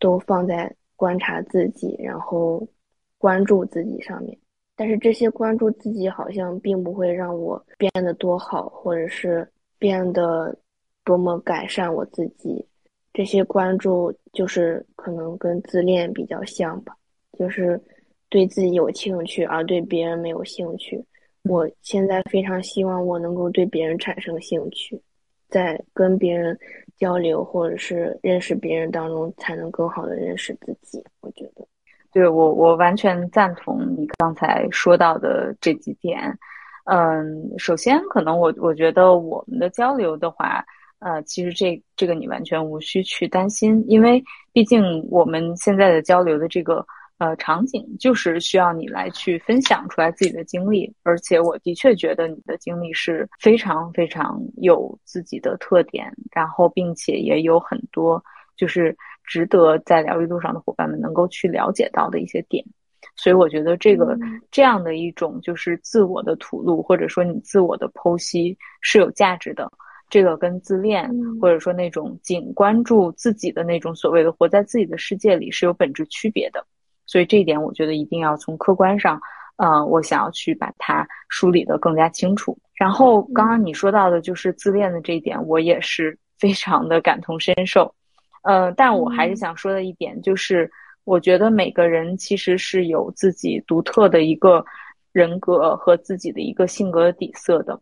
[0.00, 2.66] 都放在观察自己，然后
[3.16, 4.36] 关注自己上面，
[4.76, 10.54] 但是这些关注自己好像并不会让我变得多好，或者是变得
[11.04, 12.66] 多么改善我自己。
[13.14, 16.94] 这些关注就是可能跟自恋比较像吧，
[17.38, 17.80] 就是
[18.28, 21.04] 对自己有兴趣而对别人没有兴趣。
[21.44, 25.00] 我现在非常希望我能够对别人产生兴趣。
[25.50, 26.58] 在跟别人
[26.96, 31.04] 交流或者是认识别人当中，才能更好的认识自己。
[31.20, 31.64] 我觉得，
[32.12, 36.36] 对我我完全赞同你刚才说到的这几点。
[36.86, 40.64] 嗯，首先，可能我我觉得我们的交流的话，
[40.98, 44.20] 呃，其实这这个你完全无需去担心，因为
[44.52, 46.84] 毕竟我们现在的交流的这个。
[47.18, 58.22] 呃，场景就是需要你来去分享出来自己的经历，而且我的确觉得你的经历是非常非常有自己的特点，然后并且也有很多
[58.56, 62.64] 就是值得在疗愈路上的伙伴们能够去了解到的一些点，
[63.14, 64.18] 所以我觉得这个
[64.50, 69.70] 这样的一种就是自我的吐露，或者说你自我的剖析是有价值的，
[70.10, 71.08] 这个跟自恋
[71.40, 76.66] 或者说那种仅关注自己的那种所谓的活在自己的世界里是有本质区别的。
[77.06, 79.20] 所以这一点，我觉得一定要从客观上，
[79.56, 82.56] 呃，我想要去把它梳理的更加清楚。
[82.74, 87.94] 然后刚刚你说到的就是自恋的这一点，我也是 非常的感同身受。
[88.42, 90.70] 呃，但我还是想说的一点就是，
[91.04, 94.64] 我觉得每个人其实是有自己独特的一个
[95.12, 97.80] 人格和自己的一个性格的底色的。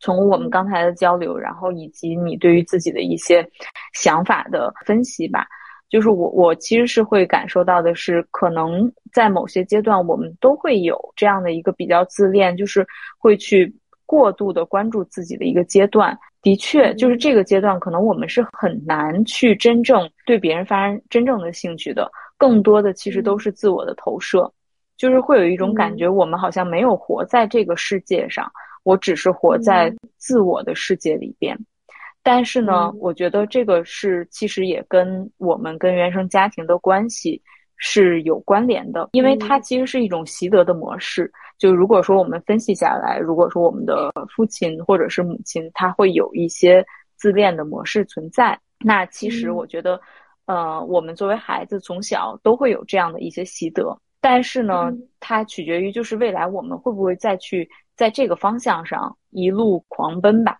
[0.00, 3.46] 从我们刚才的交流，然后以及你对于自己的一些
[3.94, 5.46] 想法的分析吧。
[5.90, 12.86] 就是我，我其实是会感受到的是，可能在某些阶段，我们都会有这样的一个比较自恋，就是
[13.18, 13.74] 会去
[14.06, 16.16] 过度的关注自己的一个阶段。
[16.42, 24.50] 的确，就是这个阶段，可能我们是很难去真正对别人发生真正的兴趣的，更多的其实都是自我的投射，
[24.96, 28.50] 就是会有一种感觉，我们好像没有活在这个世界上，
[28.84, 31.58] 我只是活在自我的世界里边。
[32.32, 37.42] 但是呢，我觉得这个是其实也跟我们跟原生家庭的关系
[37.76, 41.28] 是有关联的，因为它其实是一种习得的模式。
[41.58, 50.00] 就如果说我们分析下来，如果说我们的父亲或者是母亲他会有一些自恋的模式存在，那其实我觉得，
[50.46, 53.98] 呃，我们作为孩子从小都会有这样的一些习得。
[54.20, 60.56] 但是呢，它取决于就是未来我们会不会再去在这个方向上一路狂奔吧。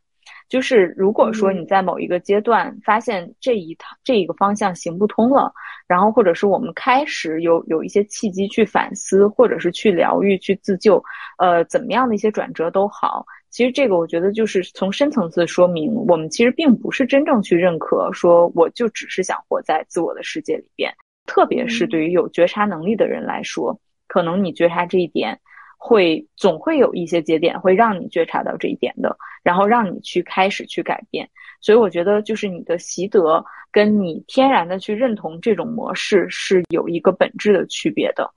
[0.51, 5.53] 就是如果说你在某一个阶段发现这一套这一个方向行不通了，
[5.87, 11.01] 然后或者是我们开始有有一些契机去反思，或者是去疗愈、去自救，
[11.39, 13.25] 呃，怎么样的一些转折都好。
[13.49, 20.93] 其实这个我觉得就是从深层次说明，我们其实并不是真正去认可说我就只是想活在自我的世界里边。
[21.27, 23.79] 特别是对于有觉察能力的人来说，
[24.09, 25.39] 可能你觉察这一点。
[25.83, 31.27] 会总会有一些节点会让你觉察到这一点的，然后让你去开始去改变。
[31.63, 38.31] 所以我觉得，就是你的习得跟你天然的去认同这种模式是有一个本质的区别的。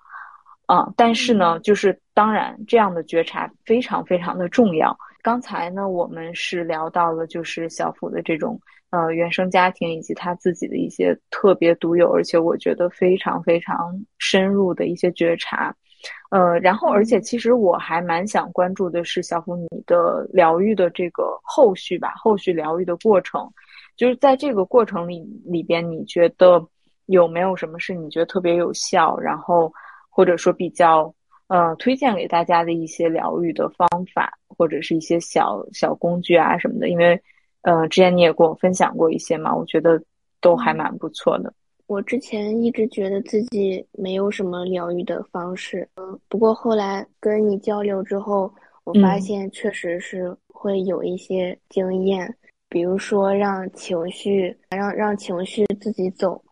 [0.68, 4.98] 啊，但是呢，就是当然这样的觉察非常非常的重要。
[5.22, 8.58] 刚才呢，我们是聊到了就是小福的这种
[8.90, 15.76] 呃原生家庭以及他自己的一些特别独有，而且我觉得非常非常深入的一些觉察。
[16.30, 23.50] 呃，然后而且其实我还蛮想关注的是小虎你的疗愈的这个后续吧，后续疗愈的过程，
[23.96, 26.66] 就是在这个过程里里边，你觉得
[27.06, 29.72] 有没有什么是你觉得特别有效，然后。
[30.16, 31.12] 或者说比较
[31.48, 37.20] 呃推荐给大家的一些疗愈的方法，或者是一些小小工具啊什么的，因为
[37.64, 40.00] 呃之前你也跟我分享过一些嘛，我觉得
[40.40, 41.52] 都还蛮不错的。
[41.88, 48.54] 我之前一直觉得自己没有什么疗愈的方式，嗯，不过后来跟你交流之后，
[48.84, 52.34] 我发现确实是会有一些经验，
[52.70, 56.44] 比如说让情绪让让情绪自己走，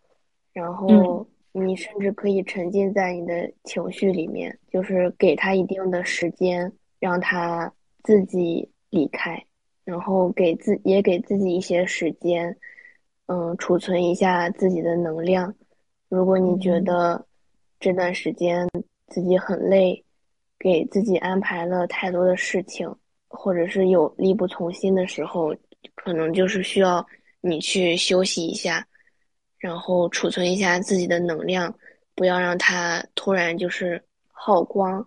[0.52, 1.26] 然后。
[1.54, 7.70] 你甚至可以沉浸在你的情绪里面，就是给他一定的时间，让他
[8.02, 9.38] 自己离开，
[9.84, 12.56] 然后给自也给自己一些时间，
[13.32, 15.54] 嗯，储存一下自己的能量。
[16.10, 17.24] 如果你觉得
[17.80, 18.68] 这段时间
[19.06, 20.04] 自己很累，
[20.58, 22.94] 给自己安排了太多的事情，
[23.28, 25.54] 或者是有力不从心的时候，
[25.94, 27.04] 可能就是需要
[27.40, 28.86] 你去休息一下。
[29.56, 31.74] 然后储存一下自己的能量，
[32.14, 35.02] 不要让它突然就是耗光，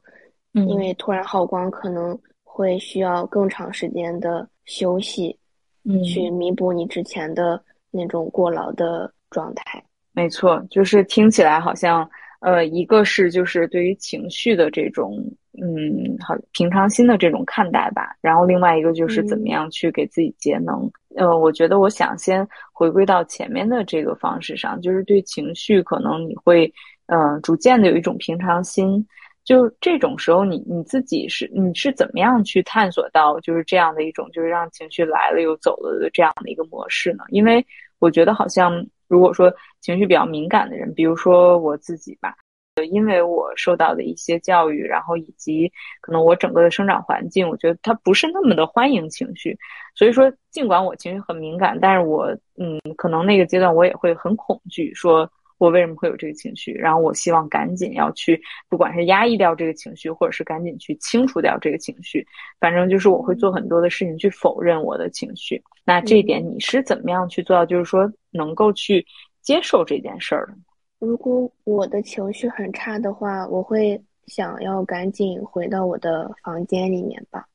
[0.55, 5.37] 嗯因为突然耗光可能会需要更长时间的休息，
[5.83, 7.63] 嗯，去弥补你之前的
[7.95, 9.83] 那种过劳的状态。
[10.11, 15.17] 没错，就是听起来好像，呃，一个是就是对于情绪的这种，
[15.61, 20.89] 嗯，好平常心的这种看待吧，然后另外一个就是怎么样去给自己节能。
[21.17, 26.73] 呃，我觉得我想先回归到前面的这个方式上，就是对情绪，可能你会，
[27.07, 29.05] 嗯，逐渐的有一种平常心。
[29.43, 37.23] 就这种时候，你你自己是你是怎么样去探索到就是这样的一种，就是让情绪来了又走了的这样的一个模式呢？
[37.29, 37.63] 因为
[37.99, 42.35] 我觉得好像如果说情绪比较敏感的人，比如说我自己吧。
[42.75, 45.71] 呃因为我受到的一些教育，然后以及
[46.01, 49.57] 可能我整个的生长环境，我觉得他不是那么的欢迎情绪，
[49.95, 52.27] 所以说尽管我情绪很敏感，但是我
[52.57, 62.25] 嗯，可能那个阶段我也会很恐惧，说我为什么会有这个情绪，然后我希望赶紧要去，不管是压抑掉这个情绪，或者是赶紧去清除掉这个情绪，
[62.59, 65.63] 反正就是我会做很多的事情去否认我的情绪。
[65.83, 69.05] 那这一点你是怎么样去做到，就是说能够去
[69.41, 70.53] 接受这件事儿的？
[70.99, 77.45] 如果我的情绪很差的话，我会想要赶紧回到我的房间里面吧。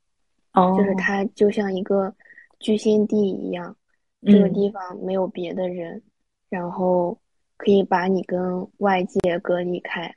[0.53, 2.14] 哦，就是它就像一个
[2.61, 3.74] 居心地一样，
[4.24, 6.01] 这个地方没有别的人，
[6.48, 7.18] 然后
[7.61, 10.11] 可以把你跟外界隔离开，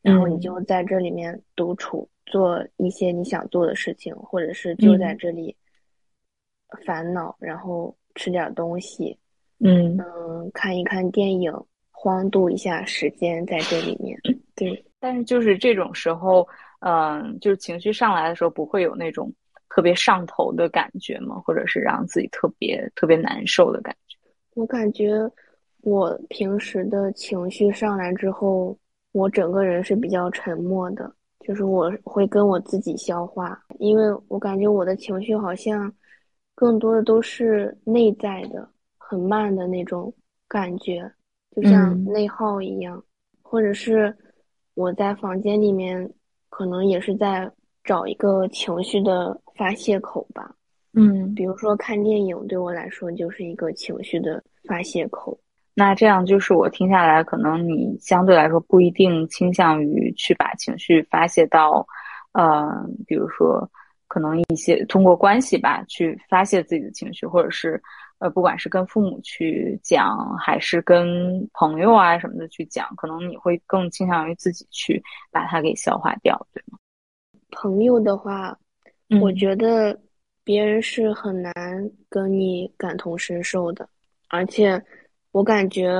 [0.00, 5.54] 然后你就在这里面独处，做一些你想做的事情，或者是就在这里
[6.86, 9.18] 烦恼，然后吃点东西，
[9.60, 11.52] 嗯嗯，看一看电影。
[11.98, 14.16] 荒度一下时间在这里面，
[14.54, 14.84] 对。
[15.00, 16.46] 但是就是这种时候，
[16.80, 19.32] 嗯，就是情绪上来的时候，不会有那种
[19.70, 21.40] 特别上头的感觉吗？
[21.40, 24.16] 或者是让自己特别特别难受的感觉？
[24.54, 25.18] 我感觉
[25.86, 28.76] 我平时的情绪上来之后，
[29.12, 35.92] 我整个人是比较沉默的，就是我会跟我自己消化，因为我感觉我的情绪好像
[36.56, 38.68] 更多的都是内在的，
[38.98, 40.12] 很慢的那种
[40.48, 41.08] 感觉。
[41.54, 43.00] 就像内耗一样，
[43.40, 44.12] 或者是
[44.74, 46.12] 我在房间里面，
[46.48, 47.48] 可能也是在
[47.84, 50.52] 找一个情绪的发泄口吧。
[50.94, 55.38] 嗯，比如说看电影，对我来说就是一个情绪的发泄口。
[55.76, 61.86] 那这样就是我听下来，可能你相对来说不一定倾向于去把情绪发泄到，
[62.32, 62.66] 呃，
[63.06, 63.70] 比如说
[64.08, 67.80] 可能一些通过关系吧去发泄自己的情绪，或者是。
[68.18, 76.78] 呃，不管是跟父母去讲，还是跟朋友啊什么的去讲，可能你会更倾向于自己去把它给消化掉，对吗？
[77.50, 78.56] 朋友的话，
[79.20, 79.94] 我觉得
[80.42, 81.52] 别人是很难
[82.08, 83.86] 跟你感同身受的，
[84.28, 84.82] 而且
[85.36, 85.92] 我感觉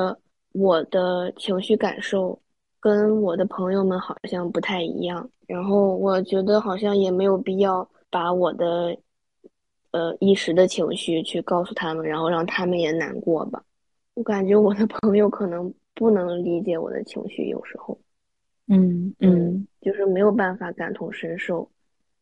[0.52, 2.40] 我的情绪感受
[2.80, 8.96] 跟我的朋友们好像不太一样，然后我觉得好像也没有必要把我的。
[9.92, 13.62] 呃，一时的情绪去告诉他们，然后让他们也难过吧。
[14.14, 17.98] 我感觉我的朋友可能不能理解我的情绪，有时候，
[18.68, 21.70] 嗯嗯，就是没有办法感同身受，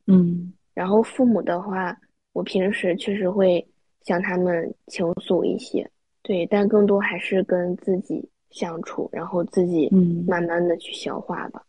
[0.06, 0.52] 嗯。
[0.72, 1.96] 然后父母的话，
[2.32, 3.64] 我平时确实会
[4.02, 5.88] 向他们倾诉一些，
[6.24, 9.88] 对，但更多还是跟自己相处，然后自己
[10.26, 11.62] 慢慢的去消化吧。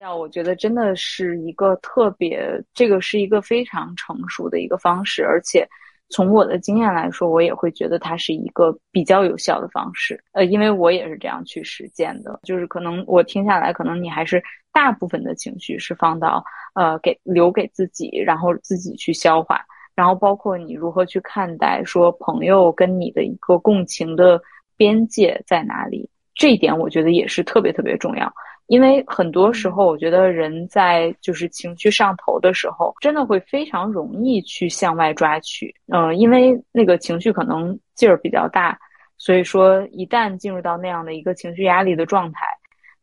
[0.00, 5.68] 那我觉得真的是一个特别，这个是一个非常成熟的一个方式，而且
[6.08, 10.18] 从我的经验来说，我也会觉得它是一个比较有效的方式。
[10.32, 16.42] 呃，因为我也是这样去实践的，就是可能我听下来，可能你还是大部分的情绪是放到
[16.74, 19.60] 呃给留给自己，然后自己去消化，
[19.94, 24.40] 然后包括你如何去看待说朋友跟你的一个共情的
[24.76, 28.32] 边界在哪里，这一点我觉得也是特别特别重要。
[28.66, 35.72] 因为很多时候，我觉得人在就是情绪上头的时候，真的会非常容易去向外抓取。
[35.92, 38.78] 嗯，因为那个情绪可能劲儿比较大，
[39.18, 42.40] 所以说一旦进入到那样的一个情绪压力的状态，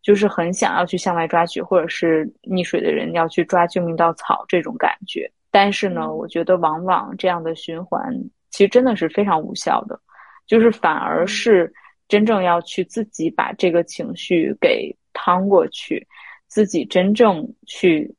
[0.02, 5.32] 就是很想要去向外抓取，或者是溺水的人要去抓救命稻草这种感觉。
[5.52, 8.02] 但是呢，我觉得往往这样的循环
[8.50, 10.00] 其实真的是非常无效的，
[10.48, 11.72] 就是反而是
[12.08, 14.96] 真正要去自己把这个情绪给。
[15.14, 16.08] 趟过去，
[16.48, 18.12] 自己真正去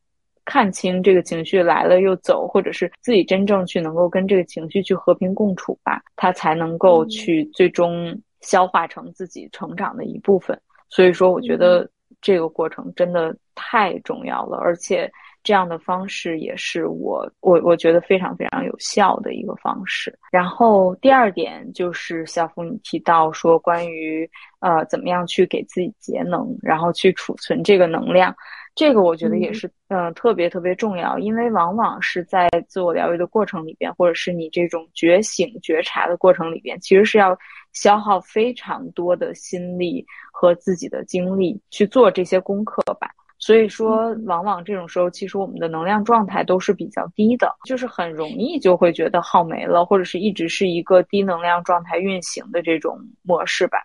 [0.44, 10.56] 看清这个情绪来了又走，或者是自己真正去能够跟这个情绪去和平共处吧，它才能够去最终消化成自己成长的一部分。
[10.90, 15.10] 所以说，我觉得这个过程真的太重要了，而且。
[15.42, 20.16] 这样的方式也是我我我觉得非常非常有效的一个方式。
[20.30, 24.28] 然后第二点就是小福你提到说关于
[24.60, 28.34] 呃怎么样去给自己节能，然后去储存这个能量，
[28.74, 37.36] 这个我觉得也是嗯特别特别重要，因为往往是在自我疗愈的过程里边，或者是你这种觉醒觉察的过程里边，其实是要
[37.72, 43.10] 消耗非常多的心力和自己的精力去做这些功课吧。
[43.44, 53.78] 所以说，往往这种时候，其实我们的能量状态都是比较低的，就是很容易就会觉得耗没了，或者是一直是一个低能量状态运行的这种模式吧。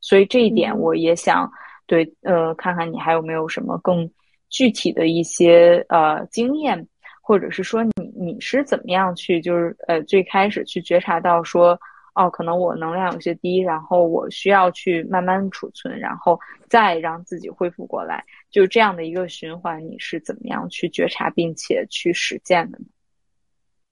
[0.00, 1.50] 所以这一点，我也想
[1.88, 4.08] 对呃，看看你还有没有什么更
[4.48, 6.86] 具体的一些呃经验，
[7.20, 11.76] 或者是说你你是怎么样去就是呃最开始去觉察到说。
[12.14, 16.38] 哦，可能我能量有些低，然后我需要去慢慢储存，然后
[16.68, 22.84] 再让自己恢复过来，就这样的一个循环，你是怎么样去觉察并且去实践的呢？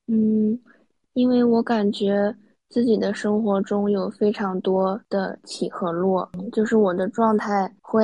[0.08, 0.58] 嗯，
[1.12, 2.34] 因为我感觉
[2.68, 8.02] 自己的生活中有非常多的起和落，就是我的状态会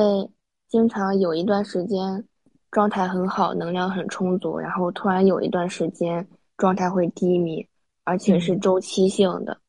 [0.69, 2.25] 经常有一段时间
[2.71, 7.67] 状态很好，能量很充足，然后突然有一段时间状态会低迷，
[8.05, 9.57] 而且是周期性的。
[9.57, 9.64] 我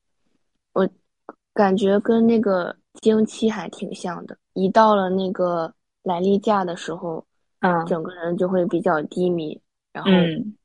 [1.56, 7.26] 感觉跟那个经期还挺像的，一到了那个来例假的时候，
[7.62, 9.60] 嗯，整个人就会比较低迷，
[9.94, 10.12] 然后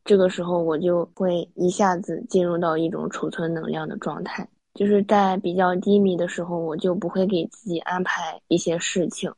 [0.04, 4.46] 这个时候我就会一下子进入到一种储存能量的状态。
[4.74, 9.32] 就是在比较低迷的时候，我就不会给自己安排一些事情，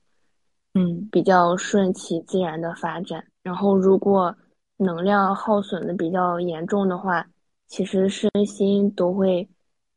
[0.73, 3.23] 嗯，比较顺其自然的发展。
[3.43, 4.35] 然后如果
[4.79, 7.27] 能量耗损的比较严重的话，
[7.69, 9.47] 其实身心都会。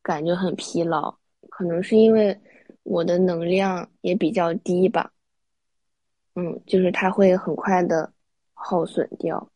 [0.05, 1.15] 感觉很疲劳，
[1.57, 2.37] 可能是因为
[2.83, 5.09] 我的能量也比较低吧。
[6.35, 8.11] 嗯，就是它会很快的
[8.53, 9.49] 耗损掉。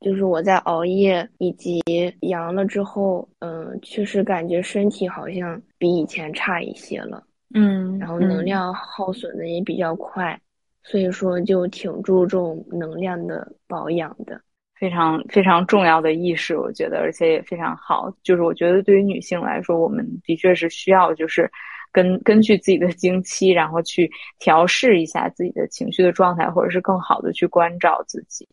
[0.00, 1.80] 就是我在熬夜以及
[2.22, 7.24] 阳了之后，嗯，确实感觉身体好像比以前差一些了。
[7.54, 10.36] 嗯，然后能量耗损的也比较快，
[10.82, 14.42] 所以说就挺注重能量的保养的。
[14.84, 18.14] 非常非常重要的意识，我觉得，而且也非常好。
[18.22, 21.50] 就是我觉得，对于女性来说，我们的确是需要，就是
[21.90, 28.46] 根根据自己的经期，然后去调试一下自己的情绪的状态，或者是更好的去关照自己。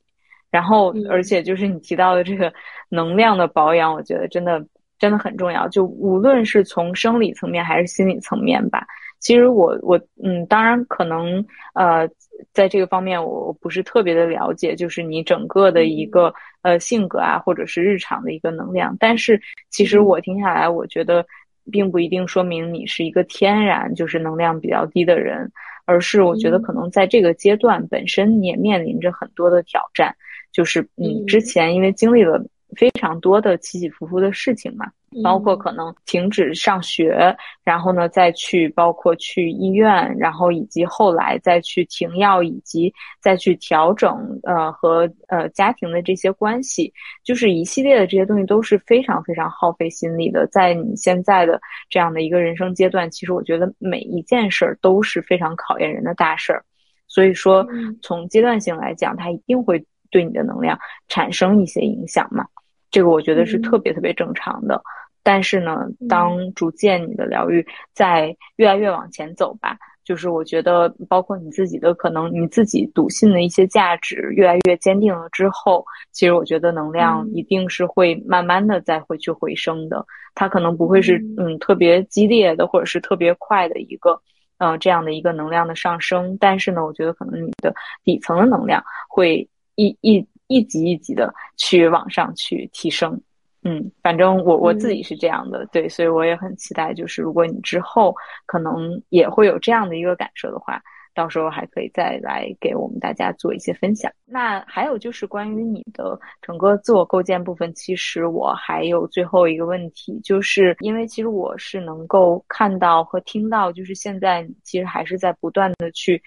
[0.49, 2.53] 然后，而且就是你提到的这个
[2.87, 4.65] 能量的保养，我觉得真的
[4.97, 5.67] 真的很重要。
[5.67, 8.87] 就无论是从生理层面还是心理层面吧。
[9.21, 11.45] 其实我我嗯，当然可能
[11.75, 12.09] 呃，
[12.51, 18.97] 在这个方面我我不是特别的了解，就是你整个的一个呃性格啊，或者是日常的一个能量。
[18.99, 21.25] 但是其实我听下来，我觉得
[21.71, 25.51] 并不一定说明你是一个天然就是能量比较低的人，
[25.85, 30.15] 而是我觉得可能在这个阶段本身你也面临着很多的挑战，
[30.51, 32.43] 就是你之前因为经历了。
[32.75, 34.85] 非常多的起起伏伏的事情嘛，
[35.23, 46.93] 包括可能停止上学，然后呢再去包括去医院，然后以及后来再去停药，以及再去调整呃和呃家庭的这些关系，
[47.23, 50.47] 就是一系列的这些东西都是非常非常耗费心力的。
[50.47, 51.59] 在你现在的
[51.89, 56.63] 这样的一个人生阶段，其实我觉得每一件事儿都是非常考验人的大事儿，
[57.07, 57.67] 所以说
[58.01, 62.45] 从阶段性来讲，它一定会对你的能量产生一些影响嘛。
[62.91, 64.81] 这个我觉得是特别特别正常的，
[65.23, 80.05] 但是呢，当逐渐你的疗愈在越来越往前走吧，就是我觉得，包括你自己的可能，你自己笃信的一些价值越来越坚定了之后，其实我觉得能量一定是会慢慢的再会去回升的。
[80.33, 81.57] 它可能不会是嗯。
[81.59, 84.19] 特别激烈的，或者是特别快的一个
[84.57, 86.37] 嗯这样的一个能量的上升。
[86.39, 87.73] 但是呢，我觉得可能你的
[88.03, 93.19] 底层的能量会一一一级一级的去往上去提升。
[93.63, 98.11] 嗯，反正我我自己是这样的，对，所以我也很期待，就是如果你之后
[98.47, 100.81] 可能也会有这样的一个感受的话，
[101.13, 104.11] 到时候还可以再来给我们大家做一些分享。
[104.25, 116.19] 那还有就是关于你的整个自我构建部分，其实我还有最后一个问题，就是因为其实我是能够看到和听到，就是现在其实还是在不断的去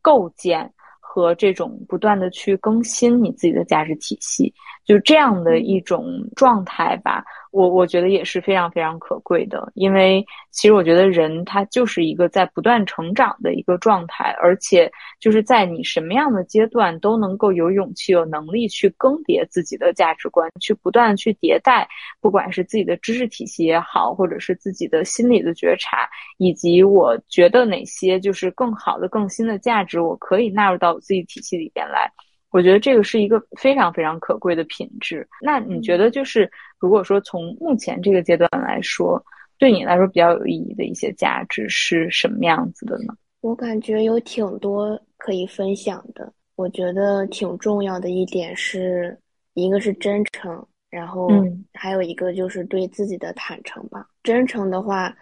[0.00, 0.72] 构建。
[1.14, 4.50] 和这种不断的去更新你自己的价值体系，
[4.86, 7.22] 就这样的一种状态吧。
[7.52, 14.90] 我我觉得也是非常非常可贵的，因为其实我觉得人他就是一个在不断成长的一个状态，而且
[15.20, 21.86] 就是在你什么样的阶段都能够有勇气、有能力去更迭自己的价值观，去不断去迭代，
[22.22, 32.10] 不管是自己的知识体系也好，或者是自己的心理的觉察，以及我觉得哪些就是更好的、更新的价值，我可以纳入到我自己体系里边来。
[32.52, 35.26] 我觉得这个是一个非常非常可贵的品质。
[35.40, 36.48] 那你觉得，就是
[36.78, 39.20] 如果说从目前这个阶段来说，
[39.58, 43.14] 对你来说比较有意义的一些价值是什么样子的呢？
[43.40, 46.32] 我感觉有挺多可以分享的。
[46.54, 49.18] 我觉得挺重要的一点是，
[49.54, 51.28] 一个是真诚，然后
[51.72, 54.06] 还有一个就是对自己的坦诚吧。
[54.22, 55.12] 真诚的话，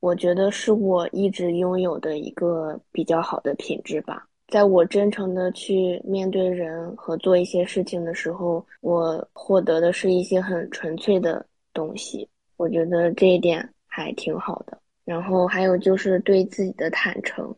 [0.00, 4.26] 我觉得是我一直拥有的一个比较好的品质吧。
[4.50, 12.28] 在我真诚的去面对人和做一些事情的时候，我获得的是一些很纯粹的东西。
[12.56, 14.76] 我觉得这一点还挺好的。
[15.04, 17.54] 然后还有就是对自己的坦诚，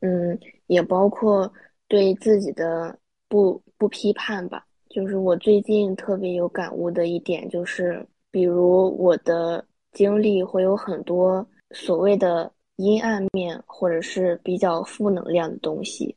[0.00, 1.50] 嗯，也包括
[1.88, 2.96] 对自己的
[3.28, 4.64] 不不批判吧。
[4.88, 12.52] 就是我最近特别有感悟的一点，就是比如我的经历会有很多所谓的。
[12.76, 16.14] 阴暗面或者是比较负能量的东西，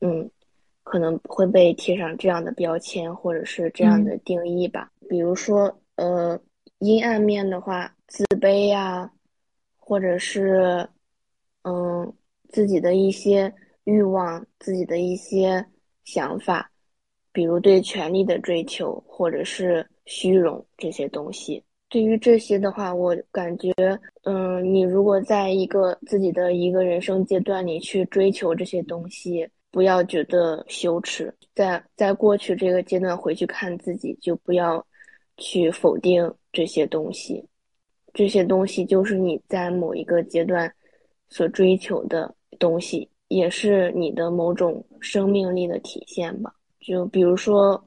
[0.00, 0.28] 嗯，
[0.82, 4.90] 可能会被贴上这样的标签或者是这样的定义吧。
[5.08, 6.38] 比如说，呃，
[6.78, 9.10] 阴暗面的话，自卑呀，
[9.76, 10.88] 或者是，
[11.62, 12.12] 嗯，
[12.48, 13.52] 自己的一些
[13.84, 15.64] 欲望、自己的一些
[16.04, 16.70] 想法，
[17.32, 21.62] 比如对权力的追求，或者是虚荣这些东西。
[21.88, 23.72] 对于这些的话，我感觉，
[24.24, 31.32] 嗯，你如果在一个自己的一个人生阶段里去追求这些东西，不要觉得羞耻。
[31.54, 34.84] 在在过去这个阶段回去看自己，就不要
[35.36, 37.48] 去否定这些东西。
[38.12, 40.70] 这些东西就是你在某一个阶段
[41.28, 46.52] 所追求的东西，也是你的某种生命力的体现吧。
[46.80, 47.82] 就比如说。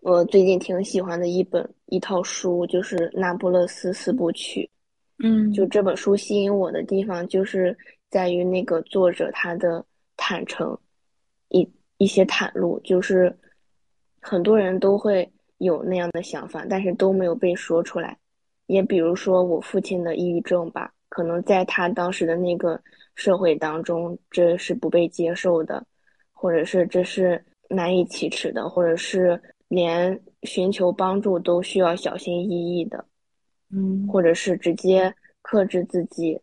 [0.00, 4.62] 我最近挺喜欢的一本一套书，就是《那不勒斯四部曲》。
[5.24, 7.76] 嗯，就这本书吸引我的地方，就是
[8.08, 9.84] 在于那个作者他的
[10.16, 10.78] 坦诚，
[11.48, 13.36] 一一些袒露，就是
[14.20, 15.28] 很多人都会
[15.58, 18.16] 有那样的想法，但是都没有被说出来。
[18.66, 22.80] 也比如说我父亲的抑郁症吧，可能在他当时的那个
[23.14, 25.84] 社会当中，这是不被接受的，
[26.32, 29.40] 或者是这是难以启齿的，或者是。
[29.68, 33.04] 连寻求帮助都需要小心翼翼的，
[33.70, 36.40] 嗯，或者是直接克制自己，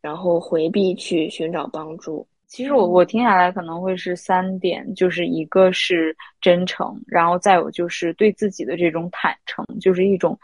[0.00, 2.26] 然后回避去寻找帮助。
[2.48, 10.38] 其实我我听下来可能会是三点，就是一个是真诚，然后再有就是对自己的这种坦诚，就是一种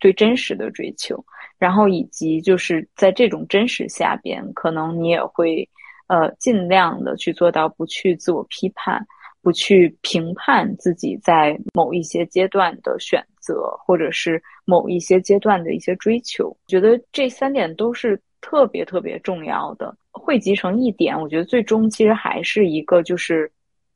[0.00, 1.24] 对真实的追求，
[1.56, 5.68] 然后以及就是在这种真实下边，可能你也会
[6.08, 9.06] 呃尽量的去做到不去自我批判。
[9.46, 19.96] 不去评判自己在某一些阶段的选择，或者是某一些阶段的一些追求，觉得这三点都是特别特别重要的。
[20.10, 23.48] 汇集成一点，我觉得最终其实还是一个，就是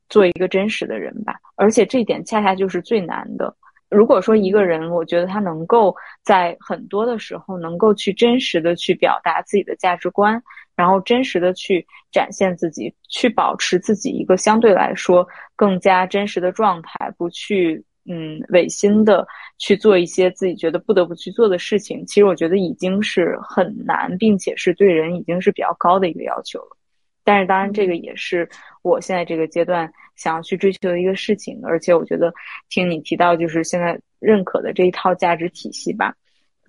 [0.07, 1.35] 做一个真实的人吧。
[1.57, 3.53] 而且这一点恰恰就是最难的。
[3.91, 10.41] 如果说一个人，我觉得他能够在很多的时候能够去真实的去表达自己的价值观。
[10.73, 19.27] 然后真实的去展现自己，去保持自己一个相对来说更加真实的状态，不去嗯违心的
[19.59, 22.03] 去做一些自己觉得不得不去做的事情。
[22.07, 26.77] 其实我觉得已经是很难，并且是对人已经是比较高的一个要求了。
[27.23, 28.49] 但是当然，这个也是
[28.81, 31.59] 我现在这个阶段想要去追求的一个事情。
[31.63, 32.31] 而且我觉得
[32.69, 36.13] 听你提到，就是现在认可的这一套价值体系吧。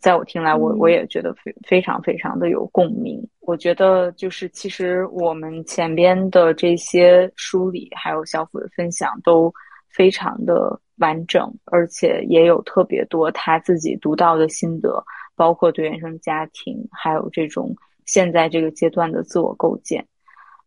[0.00, 3.24] 在我听来，我我也觉得非非常非常的有共鸣。
[3.40, 9.52] 我觉得就是其实我们前边的这些梳理，还有小虎的分享都
[9.88, 15.04] 非常的完整，而且也有特别多他自己独到的心得，
[15.36, 17.72] 包括对原生家庭，还有这种
[18.04, 20.04] 现在这个阶段的自我构建。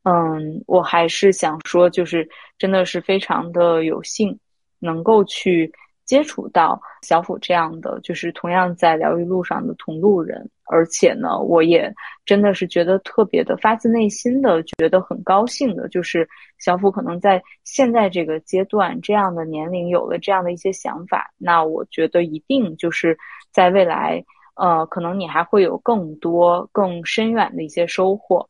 [0.05, 2.27] 嗯，我还是想说，就是
[2.57, 4.39] 真的是非常的有幸
[4.79, 5.71] 能够去。
[6.05, 11.91] 接触到小虎这样的，就是同样在疗愈路上的同路人，而且呢，我也
[12.27, 16.29] 真的是觉得特别的发自内心的觉得很高兴的，就是
[16.59, 23.17] 小虎可能在现在这个阶段这样的年龄有了这样的一些想法，那我觉得一定就是
[23.51, 24.23] 在未来，
[24.57, 28.47] 呃，可能你还会有更多更深远的一些收获，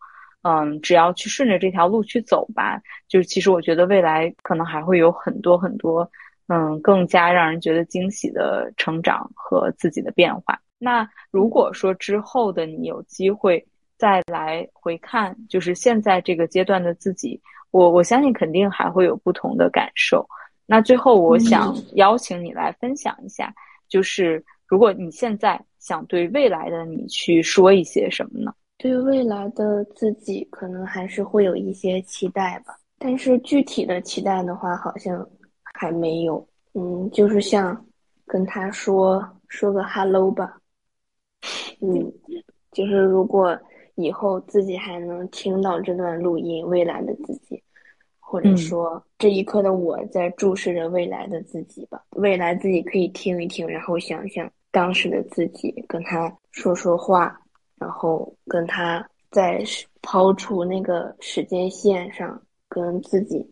[0.48, 6.08] 嗯，只要去顺着这条路去走吧，就是其实我觉得未来可能还会有很多很多。
[6.48, 10.60] 嗯，更加让人觉得惊喜的成长和自己的变化。
[10.78, 13.66] 那如果说之后的你有机会
[13.98, 17.42] 再来回看，就是现在这个阶段的自己，
[17.72, 20.24] 我我相信肯定还会有不同的感受。
[20.68, 23.52] 那最后，我想邀请你来分享一下，
[23.90, 28.54] 就是如果你现在想对未来的你去说一些什么呢？
[28.78, 32.76] 对未来的自己，可能还是会有一些期待吧。
[32.98, 35.28] 但是具体的期待的话，好像。
[35.78, 37.86] 还没有，嗯，就是像
[38.26, 40.58] 跟他说说个 hello 吧，
[41.82, 42.14] 嗯，
[42.72, 43.60] 就是如果
[43.96, 47.62] 以后自己还能听到这段录音，未来的自己，
[48.22, 57.38] 或者说这一刻的我在注视着未来的自己吧，未来自己可以听一听，然后想想当时的自己，跟他说说话，
[57.80, 59.64] 然后跟他在
[60.02, 63.50] 抛出那个时间线上跟自己。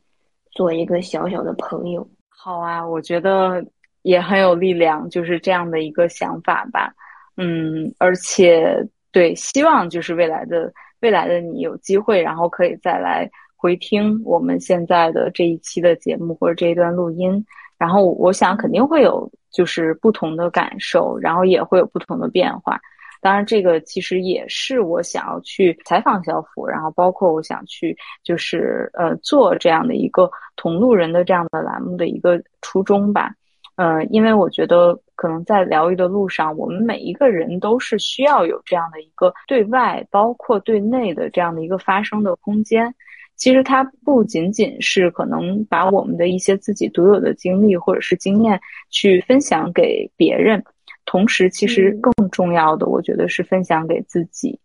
[0.56, 3.66] 做一个小小的朋友，好啊，我觉得
[4.04, 6.94] 也很有力量，就是这样的一个想法吧。
[7.38, 10.72] 嗯，而且对，希望就是未来的
[11.02, 17.44] 未来的你有机会，然后可以再来回听我们现在的这一期的节目或者这一段录音，
[17.80, 22.80] 然后我想肯定会有就是不同的感受，然后也会有不同的变化。
[23.24, 33.34] 当然，这个其实也是我想要去采访小福，然后包括我想去就是呃做这样的一个同路人的这样的栏目的一个初衷吧。
[33.78, 42.94] 呃，因为我觉得可能在疗愈的路上，我们每一个人都是需要有这样的一个对外包括对内的这样的一个发声的空间。
[43.36, 48.60] 其实它不仅仅是可能把我们的一些自己独有的经历或者是经验
[48.92, 50.64] 去分享给别人。
[51.06, 54.60] 同时，其实更重要的，我觉得是分享给自己，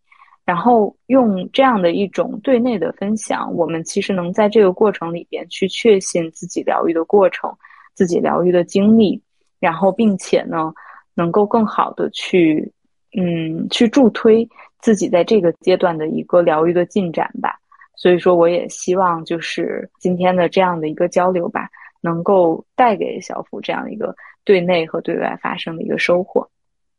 [0.44, 7.52] 然后用这样的一种对内的分享，我们其实能在这个过程里边去确信自己疗愈的过程，
[7.94, 9.20] 自己疗愈的经历，
[9.60, 10.72] 然后并且呢，
[11.14, 12.72] 能够更好的去，
[13.16, 14.48] 嗯，去助推
[14.80, 17.58] 自己在这个阶段的一个疗愈的进展吧。
[17.96, 21.68] 所以说，我也希望就是今天的这样的一个交流吧，
[22.00, 24.14] 能够带给小福这样一个。
[24.48, 26.48] 对内和对外发生的一个收获，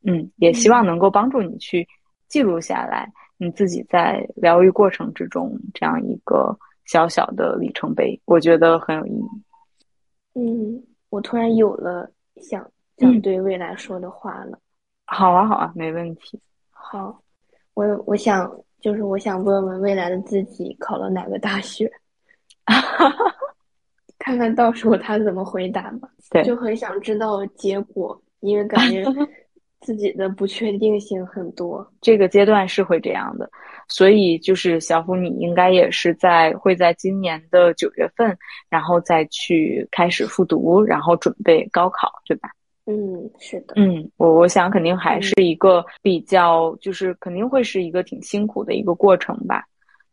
[0.03, 1.87] 嗯，也希望能够帮助你去
[2.27, 9.25] 记录下来你自己在疗愈过程之中这样一个小小的里程碑，我觉得很有意义。
[10.35, 12.63] 嗯，我突然有了想
[12.97, 14.59] 想对未来说的话了。
[15.07, 16.39] 好啊，好啊，没问题。
[16.69, 17.19] 好，
[17.73, 18.47] 我我想
[18.79, 21.91] 就是我想问问未来的自己考了哪个大学。
[24.19, 26.07] 看看到时候他怎么回答吧。
[26.29, 29.03] 对，就很想知道结果，因为感觉
[29.81, 31.89] 自己的不确定性很多。
[32.01, 33.49] 这个阶段是会这样的，
[33.87, 38.37] 所以就是小虎，你应该也是在会在今年的九月份，
[38.69, 42.49] 然后再去开始复读，然后准备高考，对吧？
[42.87, 43.75] 嗯，是的。
[43.77, 49.63] 嗯，我我想肯定还是一个比较，就是肯定会是一个挺辛苦的一个过程吧，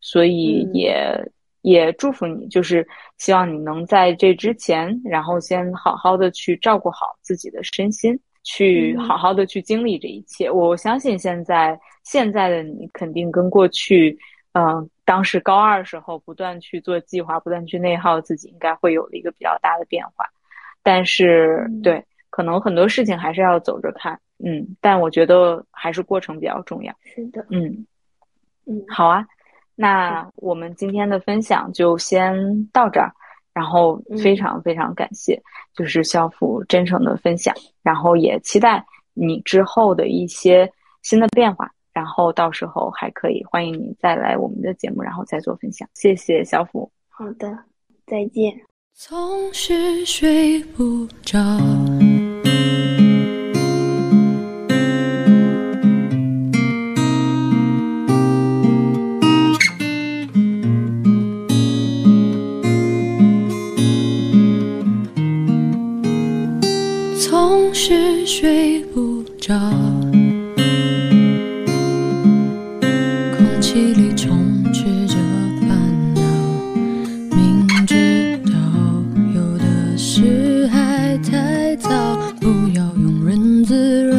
[0.00, 1.20] 所以也。
[1.66, 2.86] 也祝福你，就是
[3.18, 10.48] 希望你能在这之前，然后先好好的去照顾好自己的身心，去好好的去经历这一切。
[10.48, 14.16] 我相信现在现在的你肯定跟过去，
[14.52, 20.24] 嗯，当时高二时候不断去做计划，不断去内耗自己，应该会有了一个比较大的变化。
[20.84, 22.00] 但是，对，
[22.30, 26.94] 可能很多事情还是要走着看，嗯，但我觉得还是过程比较重要。
[27.02, 27.84] 是的，嗯
[28.66, 29.26] 嗯，好啊。
[29.76, 33.12] 那我们今天的分享就先到这儿，
[33.52, 35.40] 然后非常非常感谢，
[35.74, 40.68] 就是肖父真诚的分享，然后也期待你之后的一些
[41.02, 45.88] 新的变化，然后到时候还可以欢迎你再来我们的节目，然后再做分享。
[45.94, 46.90] 谢谢肖父。
[47.08, 47.56] 好的，
[48.06, 48.52] 再见。
[48.94, 51.38] 总是睡不着。
[67.88, 69.56] 是睡不着，
[73.36, 75.14] 空气里充斥着
[75.60, 76.20] 烦恼。
[77.30, 78.50] 明知道
[79.36, 81.88] 有的事还太早，
[82.40, 84.18] 不要庸人自扰，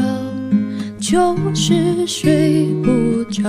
[1.01, 3.43] 就是睡不着。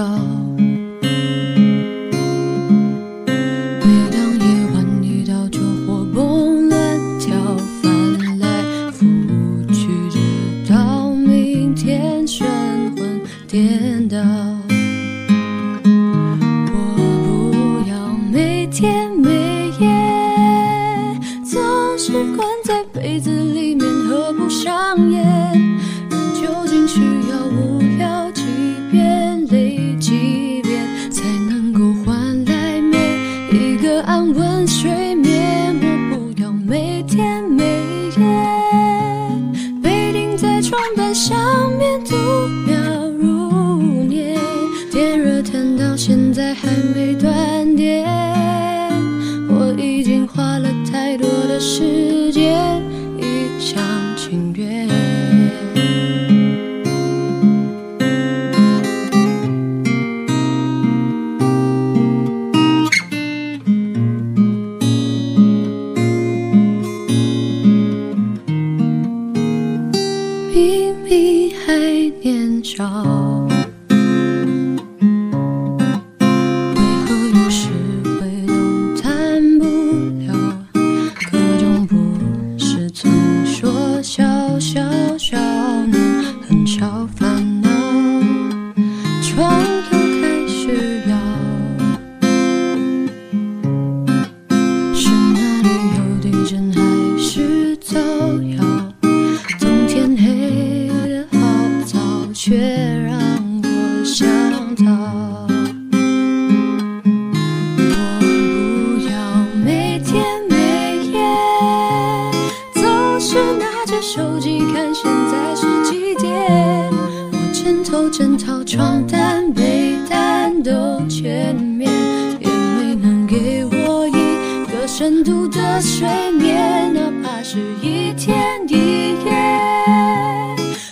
[114.09, 116.91] 手机看现在是几点。
[117.31, 121.93] 我枕头、枕套、床单、被单都全面，
[122.41, 129.31] 也没能给我一个深度的睡眠，哪怕是一天一夜，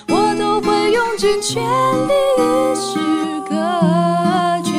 [0.09, 2.99] 我都会用尽全力与世
[3.49, 3.57] 隔
[4.63, 4.73] 绝。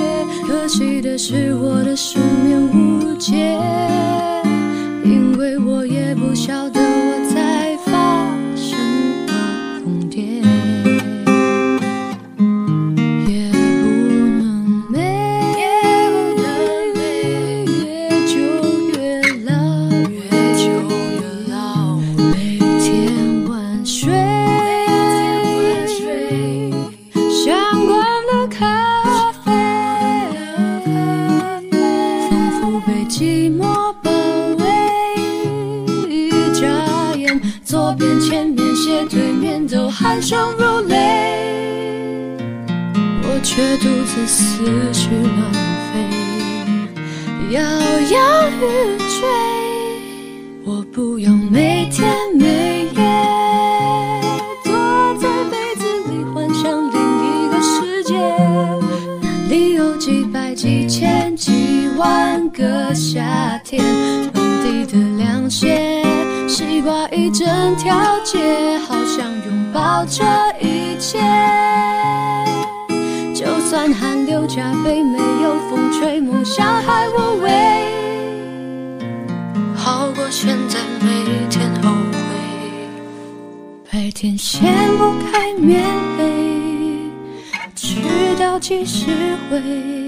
[0.45, 3.59] 可惜的是，我的失眠无解，
[40.27, 40.95] 都酣畅如泪。
[43.23, 45.53] 我却独自思绪乱
[45.93, 45.95] 飞，
[47.51, 48.61] 摇摇欲
[48.97, 49.15] 坠。
[50.65, 53.01] 我不要每天每夜
[54.65, 54.73] 躲
[55.17, 58.13] 在被子里幻想另一个世界，
[59.21, 63.81] 那里有几百、几千、几万个夏天，
[64.33, 66.03] 满地的凉鞋，
[66.49, 67.47] 西瓜一整
[67.77, 69.36] 条街，好想拥
[69.77, 70.23] 抱这
[70.59, 71.19] 一切。
[73.35, 77.51] 就算汗流浃背，没有风吹，梦想还无畏，
[79.75, 82.17] 好过现在每天后悔。
[83.91, 85.83] 白天掀不开棉
[86.17, 86.23] 被，
[87.75, 88.01] 直
[88.39, 89.05] 到几时
[89.51, 90.06] 回？